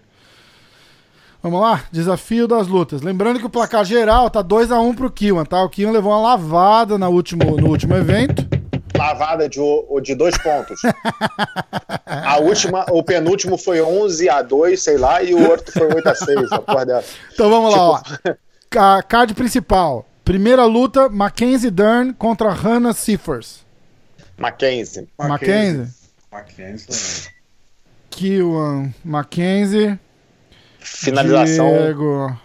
[1.41, 1.83] Vamos lá?
[1.91, 3.01] Desafio das lutas.
[3.01, 5.61] Lembrando que o placar geral tá 2x1 pro Kiwan, tá?
[5.63, 8.45] O Kiwan levou uma lavada na último, no último evento.
[8.97, 9.59] lavada de,
[10.01, 10.81] de dois pontos.
[12.05, 16.07] A última, o penúltimo foi 11 a 2, sei lá, e o outro foi 8
[16.09, 17.07] a 6, a porra dessa.
[17.33, 18.01] Então vamos lá, ó.
[18.69, 20.05] Ca- Card principal.
[20.25, 23.65] Primeira luta, Mackenzie Dern contra Hannah Seifers.
[24.37, 25.07] Mackenzie.
[25.17, 25.87] Mackenzie.
[26.31, 27.29] Mackenzie.
[28.09, 29.97] Kiwan, Mackenzie.
[30.95, 32.37] Finalização, Diego.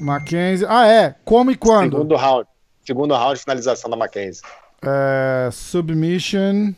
[0.00, 0.66] Mackenzie.
[0.68, 1.14] Ah, é.
[1.24, 1.92] Como e quando?
[1.96, 2.48] segundo round.
[2.86, 4.42] Segundo round, finalização da Mackenzie.
[4.82, 6.74] É, submission.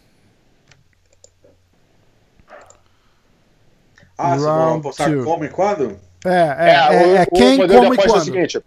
[4.18, 5.24] Ah, você vai Round apostar two.
[5.24, 5.99] como e quando?
[6.24, 8.24] É, é, é, o, é o quem, modelo de como e aposta é o quando.
[8.24, 8.64] seguinte: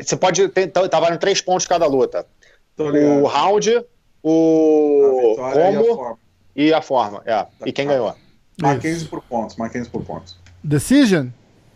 [0.00, 2.26] você pode ter, tá, tá valendo três pontos cada luta.
[2.78, 3.84] O round,
[4.22, 6.18] o vitória e a como forma.
[6.56, 7.22] e a forma.
[7.24, 7.46] É.
[7.64, 8.14] E quem ganhou?
[8.60, 10.36] Mackenzie por pontos, Mackenzie por pontos.
[10.64, 11.28] Decision?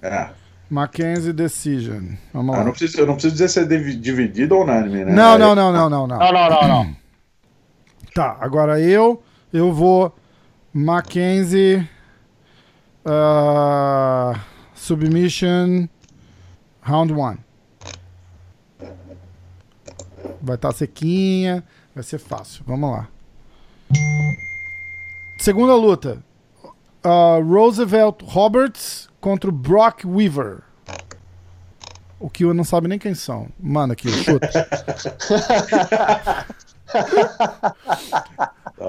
[0.02, 0.28] É.
[0.68, 2.14] Mackenzie Decision.
[2.32, 2.62] Vamos Ah, lá.
[2.62, 5.12] eu, não preciso, eu não preciso dizer se é divi- dividido ou unânime, né?
[5.12, 6.18] Não, não, não, não, não, não.
[6.18, 6.96] Não, não, não, não.
[8.14, 9.22] Tá, agora eu,
[9.52, 10.16] eu vou
[10.72, 11.86] Mackenzie
[13.04, 14.40] ah,
[14.74, 15.86] Submission
[16.80, 17.36] Round 1.
[20.40, 21.62] Vai estar sequinha,
[21.94, 22.64] vai ser fácil.
[22.66, 23.08] Vamos lá.
[25.38, 26.24] Segunda luta.
[27.08, 30.62] Ah, Roosevelt Roberts contra o Brock Weaver.
[32.18, 33.46] O Kill não sabe nem quem são.
[33.60, 34.48] Manda aqui, chuta.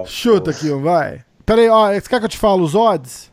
[0.05, 1.23] chuta, Kill, vai.
[1.45, 3.31] Pera aí, ó, você quer que eu te fale os odds?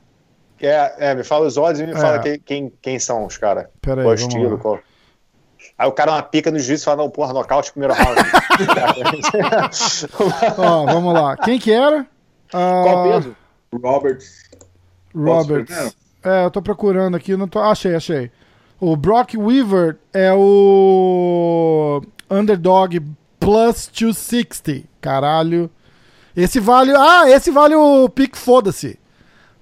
[0.60, 1.96] É, é me fala os odds e me É.
[1.96, 3.66] fala quem, quem, quem são os caras.
[3.80, 4.56] Pera aí, vamos estilo, lá.
[4.58, 4.78] qual...
[5.78, 8.20] Aí o cara uma pica no juiz e fala, não, porra, nocaute primeiro round.
[10.58, 11.36] Ó, vamos lá.
[11.38, 12.06] Quem que era?
[12.50, 13.34] Qual peso?
[13.82, 14.43] Roberts.
[15.14, 15.94] Roberts.
[16.22, 17.58] É, eu tô procurando aqui, não tô.
[17.60, 18.30] Achei, achei.
[18.80, 23.00] O Brock Weaver é o Underdog
[23.38, 24.86] Plus 260.
[25.00, 25.70] Caralho.
[26.36, 26.92] Esse vale.
[26.96, 28.98] Ah, esse vale o pick foda-se.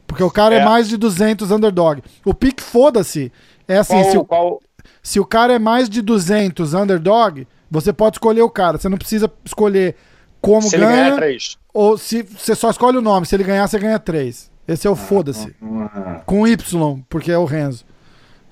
[0.07, 0.59] Porque o cara é.
[0.59, 0.65] É.
[0.65, 2.03] mais de 200 underdog.
[2.25, 3.33] O pick foda-se
[3.67, 4.63] é assim, Qual, se, o, qual...
[5.03, 8.79] se o cara é mais de 200 underdog, você pode escolher o cara.
[8.79, 9.97] Você não precisa escolher
[10.41, 11.57] como Se ele ganhar ganha três.
[11.73, 13.27] ou se você só escolhe o nome.
[13.27, 14.51] Se ele ganhar, você ganha 3.
[14.67, 15.55] Esse é o foda-se.
[15.63, 16.21] Ah.
[16.25, 17.85] Com Y, porque é o Renzo.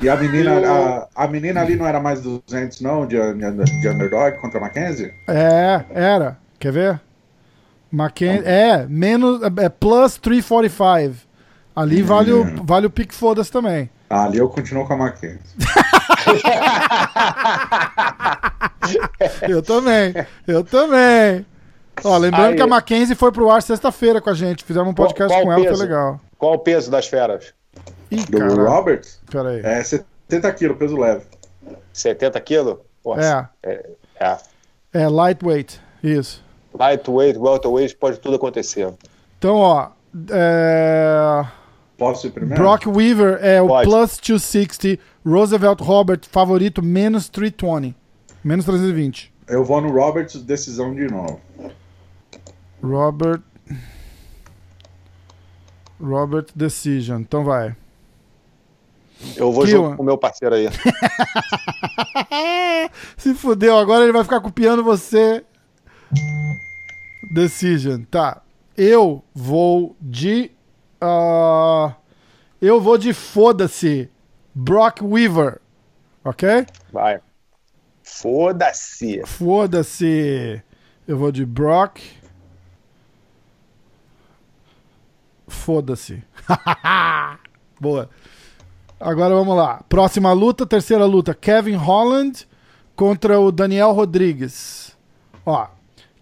[0.00, 3.88] E a menina, a, a menina ali não era mais 200, não, de, de, de
[3.88, 5.12] underdog contra a Mackenzie?
[5.28, 6.38] É, era.
[6.58, 7.00] Quer ver?
[7.92, 8.46] Mackenzie.
[8.46, 9.42] É, menos.
[9.58, 11.28] É plus 345.
[11.76, 13.90] Ali vale o, vale o pique foda-se também.
[14.08, 15.38] Ah, ali eu continuo com a Mackenzie.
[19.48, 20.14] Eu também.
[20.46, 21.46] Eu também.
[22.05, 22.57] Ó, lembrando Aí.
[22.57, 24.64] que a Mackenzie foi pro ar sexta-feira com a gente.
[24.64, 26.20] Fizemos um Qual- podcast qual com ela, foi legal.
[26.38, 27.53] Qual o peso das feras?
[28.11, 28.64] Ih, Do.
[28.64, 29.20] Roberts?
[29.30, 29.61] Pera aí.
[29.62, 31.24] É 70 quilos, peso leve.
[31.92, 32.76] 70 quilos?
[33.18, 33.90] É, é.
[34.20, 34.36] é.
[34.94, 35.80] é lightweight.
[36.03, 36.42] Isso.
[36.78, 38.92] Lightweight, welterweight, pode tudo acontecer.
[39.38, 39.88] Então, ó.
[40.30, 41.44] É...
[41.96, 42.62] Posso ir primeiro?
[42.62, 43.88] Brock Weaver é o Pode.
[43.88, 45.01] plus 260.
[45.24, 47.94] Roosevelt Robert, favorito, menos 320.
[48.42, 49.32] Menos 320.
[49.46, 51.40] Eu vou no Roberts, decisão de novo.
[52.82, 53.42] Robert.
[56.00, 57.20] Robert Decision.
[57.20, 57.76] Então vai.
[59.36, 60.68] Eu vou junto com o meu parceiro aí.
[63.16, 65.44] Se fudeu, agora ele vai ficar copiando você.
[67.34, 68.02] Decision.
[68.10, 68.42] Tá.
[68.76, 70.50] Eu vou de.
[71.00, 71.94] ah,
[72.60, 74.08] eu vou de foda-se.
[74.54, 75.60] Brock Weaver.
[76.24, 76.66] Ok?
[76.92, 77.20] Vai.
[78.02, 79.22] Foda-se.
[79.26, 80.62] Foda-se.
[81.06, 82.00] Eu vou de Brock.
[85.51, 86.22] Foda-se.
[87.80, 88.09] Boa.
[88.98, 89.82] Agora vamos lá.
[89.88, 91.34] Próxima luta, terceira luta.
[91.34, 92.46] Kevin Holland
[92.94, 94.96] contra o Daniel Rodrigues.
[95.44, 95.66] Ó,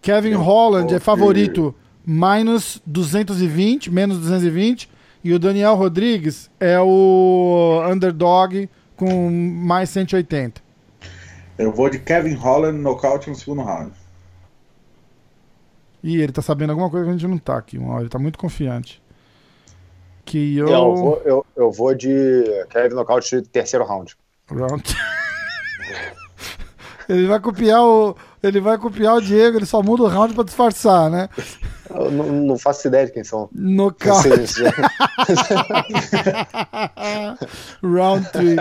[0.01, 1.75] Kevin Holland é favorito
[2.07, 4.89] minus 220, menos 220.
[5.23, 10.63] E o Daniel Rodrigues é o underdog com mais 180.
[11.59, 13.93] Eu vou de Kevin Holland, nocaute no segundo round.
[16.03, 17.77] Ih, ele tá sabendo alguma coisa que a gente não tá aqui.
[17.77, 18.03] Uma hora.
[18.03, 19.03] Ele tá muito confiante.
[20.29, 20.69] Que eu.
[20.69, 24.15] Eu, vou, eu, eu vou de Kevin Knockout de terceiro round.
[24.51, 24.85] Round.
[27.09, 28.15] ele vai copiar o.
[28.43, 31.29] Ele vai copiar o Diego, ele só muda o round pra disfarçar, né?
[31.91, 33.49] Eu não, não faço ideia de quem são.
[33.53, 34.29] Nocaute.
[34.29, 34.57] Vocês-
[37.83, 38.57] Round 3.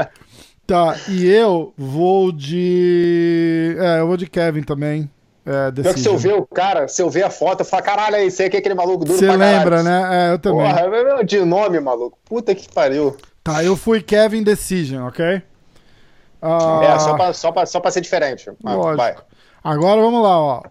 [0.66, 3.76] Tá, e eu vou de.
[3.80, 5.10] É, eu vou de Kevin também.
[5.50, 7.82] É, Pior que se eu ver o cara, se eu ver a foto, eu falo,
[7.82, 10.28] caralho, aí, você aqui é aquele maluco duro Você lembra, né?
[10.28, 10.60] É, eu também.
[10.68, 12.18] Porra, meu, de nome, maluco.
[12.26, 13.16] Puta que pariu.
[13.44, 15.42] Tá, eu fui Kevin Decision, ok?
[16.42, 18.52] Ah, É, só pra, só, pra, só pra ser diferente.
[18.62, 18.98] Mas, Lógico.
[18.98, 19.16] vai.
[19.64, 20.62] Agora vamos lá, ó.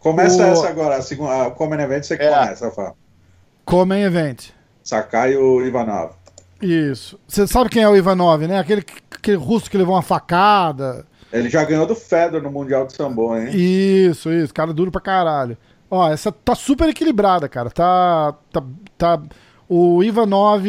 [0.00, 2.34] Começa O- essa agora, a segunda, a Common Event você que É.
[2.34, 2.92] começa, Fá.
[3.64, 4.48] Common Event.
[4.82, 6.12] Sakai o Ivanov.
[6.60, 7.18] Isso.
[7.28, 8.58] Você sabe quem é o Ivanov, né?
[8.58, 11.04] Aquele, aquele russo que levou uma facada.
[11.32, 13.50] Ele já ganhou do Fedor no Mundial de Sambo, hein?
[13.52, 14.54] Isso, isso.
[14.54, 15.56] Cara duro pra caralho.
[15.90, 17.70] Ó, essa tá super equilibrada, cara.
[17.70, 18.34] Tá.
[18.52, 18.62] tá,
[18.96, 19.22] tá
[19.68, 20.64] o Ivanov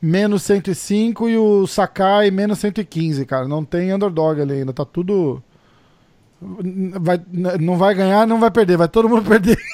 [0.00, 3.48] menos 105 e o Sakai menos 115, cara.
[3.48, 4.72] Não tem underdog ali ainda.
[4.72, 5.42] Tá tudo.
[6.40, 7.20] Vai,
[7.58, 8.76] não vai ganhar, não vai perder.
[8.76, 9.58] Vai todo mundo perder.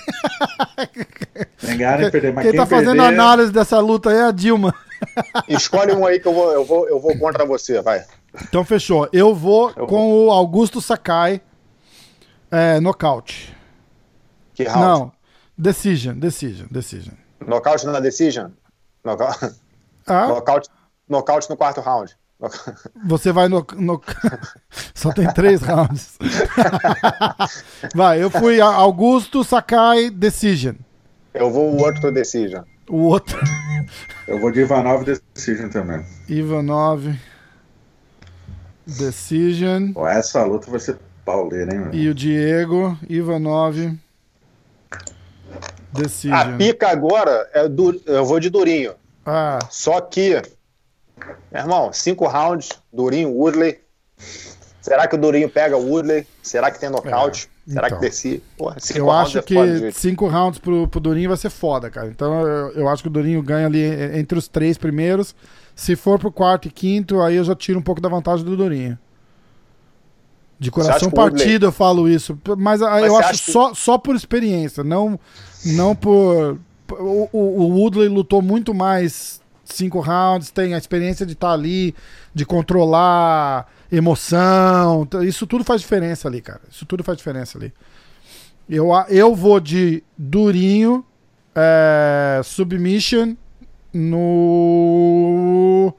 [1.77, 4.31] Ganhar nem perder, mas Quem quem, tá fazendo perder, análise dessa luta aí é a
[4.31, 4.75] Dilma.
[5.49, 8.05] Escolhe um aí que eu vou, eu vou, eu vou contra você, vai.
[8.43, 9.09] Então fechou.
[9.13, 11.41] Eu vou Eu com o Augusto Sakai.
[12.51, 13.55] É, nocaute.
[14.55, 14.81] Que round?
[14.81, 15.13] Não.
[15.57, 17.15] Decision, decision, decision.
[17.47, 18.51] Knockout na decision?
[19.05, 19.55] Knockout,
[20.07, 20.69] Ah, knockout,
[21.09, 22.17] knockout no quarto round.
[23.05, 23.65] você vai no.
[23.77, 24.01] no-
[24.95, 26.17] Só tem três rounds.
[27.95, 30.75] vai, eu fui Augusto Sakai Decision.
[31.33, 32.63] Eu vou o outro decision.
[32.89, 33.39] O outro.
[34.27, 36.05] Eu vou de Ivanov Decision também.
[36.29, 37.03] Ivanov.
[38.87, 39.93] Decision.
[39.93, 41.95] Pô, essa luta vai ser pauleira, hein, meu?
[41.95, 42.99] E o Diego.
[43.09, 43.77] Ivanov.
[44.91, 44.99] A
[45.93, 46.59] Decision.
[46.59, 48.01] pica agora, é du...
[48.07, 48.95] eu vou de Durinho.
[49.25, 50.43] Ah, Só que,
[51.53, 53.81] meu irmão, cinco rounds, Durinho, Woodley.
[54.83, 56.27] Será que o Durinho pega o Woodley?
[56.43, 57.49] Será que tem nocaute?
[57.49, 57.99] É, Será então.
[57.99, 58.43] que desce?
[58.59, 59.99] Porra, cinco Eu rounds acho é foda, que gente.
[59.99, 62.09] cinco rounds pro, pro Durinho vai ser foda, cara.
[62.09, 63.83] Então eu, eu acho que o Durinho ganha ali
[64.19, 65.35] entre os três primeiros.
[65.75, 68.57] Se for pro quarto e quinto, aí eu já tiro um pouco da vantagem do
[68.57, 68.99] Durinho.
[70.59, 72.39] De coração partido eu falo isso.
[72.57, 75.19] Mas, ah, Mas eu acho que- só, só por experiência, não,
[75.67, 76.59] não por.
[76.93, 81.95] O, o, o Woodley lutou muito mais cinco rounds, tem a experiência de estar ali,
[82.33, 83.67] de controlar
[83.97, 85.07] emoção.
[85.23, 86.61] Isso tudo faz diferença ali, cara.
[86.71, 87.73] Isso tudo faz diferença ali.
[88.69, 91.05] Eu, eu vou de Durinho,
[91.55, 93.37] é, Submission
[93.93, 95.95] no.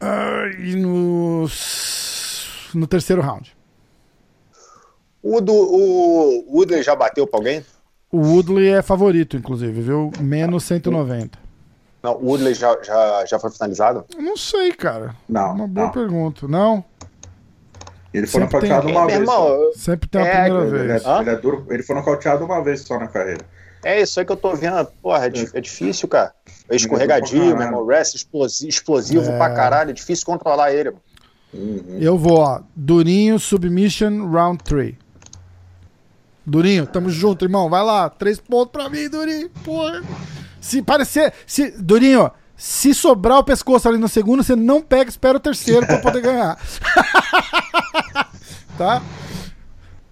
[0.00, 1.48] ai, no.
[2.72, 3.56] No terceiro round.
[5.22, 7.64] O, do, o Woodley já bateu pra alguém?
[8.12, 10.10] O Woodley é favorito, inclusive, viu?
[10.20, 11.38] Menos 190.
[12.02, 14.04] Não, o Woodley já, já, já foi finalizado?
[14.16, 15.14] Eu não sei, cara.
[15.28, 15.92] Não, Uma boa não.
[15.92, 16.48] pergunta.
[16.48, 16.84] Não?
[18.12, 19.18] Ele foi Sempre nocauteado tem- uma vez.
[19.20, 19.72] irmão, só.
[19.78, 21.04] Sempre tem uma É, primeira Ele vez.
[21.04, 21.66] é, ele é duro.
[21.70, 23.44] Ele foi nocauteado uma vez só na carreira.
[23.84, 24.84] é isso aí que eu tô vendo.
[25.02, 26.32] Porra, é, é difícil, cara.
[26.68, 27.86] É escorregadio, meu irmão.
[27.86, 29.36] Rest explosivo, explosivo É.
[29.36, 29.90] pra caralho.
[29.90, 30.90] É difícil controlar ele.
[30.90, 31.02] mano.
[31.52, 31.98] Uhum.
[32.00, 32.60] Eu vou, ó.
[32.74, 34.94] Durinho, Submission, Round 3.
[36.46, 37.68] Durinho, tamo junto, irmão.
[37.70, 38.08] Vai lá.
[38.08, 39.50] Três pontos pra mim, Durinho.
[39.64, 40.02] Porra.
[40.60, 41.32] Se parecer.
[41.46, 45.86] Se, Durinho, se sobrar o pescoço ali no segundo, você não pega, espera o terceiro
[45.86, 46.56] pra poder ganhar.
[48.76, 49.02] tá?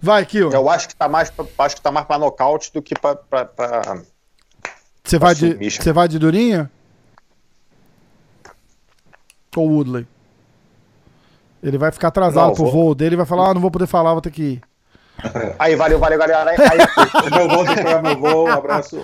[0.01, 0.51] Vai, Kio.
[0.51, 3.15] Eu acho que tá mais pra, acho que tá mais pra nocaute do que pra.
[3.15, 4.01] pra, pra-
[5.03, 6.69] Você vai, de, você vai de Durinho?
[9.55, 10.07] Ou Woodley?
[11.61, 13.69] Ele vai ficar atrasado Não, pro vou- voo dele e vai falar: ah, não vou
[13.71, 14.61] poder falar, vou ter que ir.
[15.59, 16.51] Aí, valeu, valeu, galera.
[16.51, 16.87] Aí, aí-
[17.35, 17.65] meu voo,
[18.01, 19.03] meu voo, um abraço.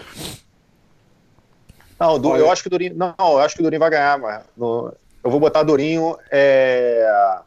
[2.00, 2.94] Não, du- eu acho que o Durinho.
[2.96, 4.42] Não, eu acho que o Durinho vai ganhar, mas.
[4.58, 4.94] no-
[5.24, 6.18] eu vou botar Durinho.
[6.32, 7.38] É,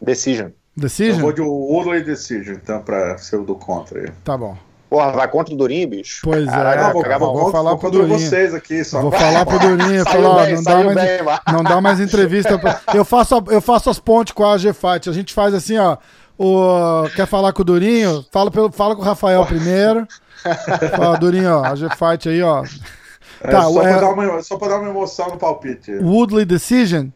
[0.00, 0.48] decision.
[0.76, 1.20] Eu Decision?
[1.22, 4.10] vou de Woodley Decision, então, pra ser o do contra aí.
[4.22, 4.56] Tá bom.
[4.90, 6.20] Porra, vai contra o Durinho, bicho?
[6.22, 7.34] Pois é, Caralho, vou- vou- mal.
[7.34, 8.18] vou falar pro Durinho.
[8.18, 9.00] vocês aqui, só.
[9.00, 11.18] Vou falar pro Durinho, falar, ó, bem, não, dá mais, bem,
[11.52, 12.58] não dá mais entrevista.
[12.58, 15.08] pra- Eu faço, a- eu faço as pontes com a G-Fight.
[15.08, 15.96] A gente faz assim, ó.
[16.38, 18.24] O, quer falar com o Durinho?
[18.30, 20.06] Fala, pelo, fala com o Rafael primeiro.
[20.96, 22.62] Fala, Durinho, ó, a G-Fight aí, ó.
[23.42, 25.92] É, Tá, só, é- pra dar uma, só pra dar uma emoção no palpite.
[25.92, 27.08] Woodley Decision?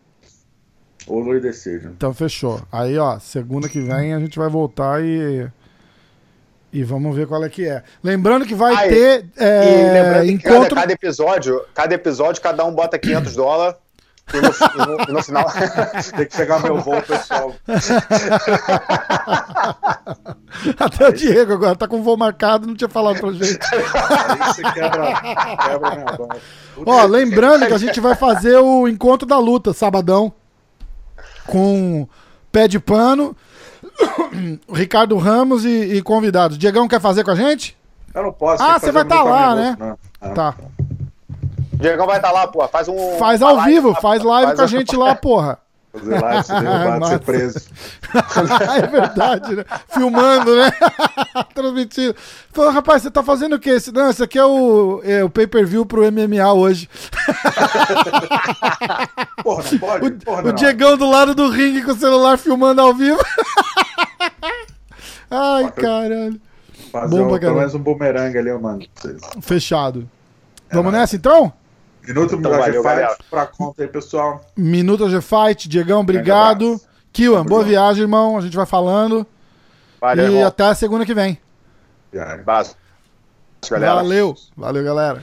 [1.09, 1.93] Woodley Decision.
[1.97, 2.61] Então fechou.
[2.71, 5.49] Aí, ó, segunda que vem a gente vai voltar e.
[6.73, 7.83] E vamos ver qual é que é.
[8.03, 10.77] Lembrando que vai Ah, e- ter E é, lembrando que cada, encontro.
[10.77, 13.77] cada episódio, cada episódio, cada um bota 500 dólares.
[14.33, 15.45] E no, no- e no final.
[16.17, 17.53] Tem que pegar meu voo, pessoal.
[20.79, 23.59] Até o Diego agora tá com voo marcado, não tinha falado pra gente.
[23.73, 26.29] Aí você quebra, quebra minha barra.
[26.87, 30.33] Ó, lembrando que a gente vai fazer o encontro da luta, sabadão,
[31.47, 32.09] com
[32.51, 33.37] pé de pano,
[34.73, 36.57] Ricardo Ramos e, e convidados.
[36.59, 37.77] Diegão quer fazer com a gente?
[38.15, 38.63] Eu não posso.
[38.63, 39.77] Ah, você vai um tá lá, né?
[40.21, 40.29] Ah.
[40.31, 40.55] Tá.
[41.81, 42.67] Diegão vai estar lá, pô.
[42.69, 43.19] Faz um.
[43.19, 45.59] Faz ao live vivo, lá, faz live com a gente lá, porra.
[45.93, 47.59] Fazer live, ser derrubado, ser preso.
[48.81, 49.65] é verdade, né?
[49.89, 50.71] Filmando, né?
[51.53, 52.15] Transmitindo.
[52.53, 53.71] Falou, rapaz, você tá fazendo o quê?
[53.71, 56.89] Esse- Não, esse aqui é o, é o pay-per-view pro MMA hoje.
[59.43, 60.11] Porra, não pode?
[60.25, 60.53] Porra, O não.
[60.53, 63.19] Diegão do lado do ringue com o celular filmando ao vivo.
[65.31, 66.41] Ai, caralho.
[66.93, 69.21] Fazer Bom um, pelo menos um bumerangue ali, eu mando pra vocês.
[69.41, 70.09] Fechado.
[70.73, 71.53] Vamos nessa então?
[72.13, 73.17] Minuto Então G-Fight galera.
[73.31, 74.45] pra conta aí, pessoal.
[74.57, 75.69] Minuto G-Fight.
[75.69, 76.81] Diegão, obrigado.
[77.13, 78.37] Kiwan, boa viagem, irmão.
[78.37, 79.27] A gente vai falando.
[80.01, 80.47] Valeu, e irmão.
[80.47, 81.39] até a segunda que vem.
[82.19, 82.77] Abraço,
[83.71, 83.95] galera.
[83.97, 84.35] Valeu.
[84.57, 85.23] Valeu, galera.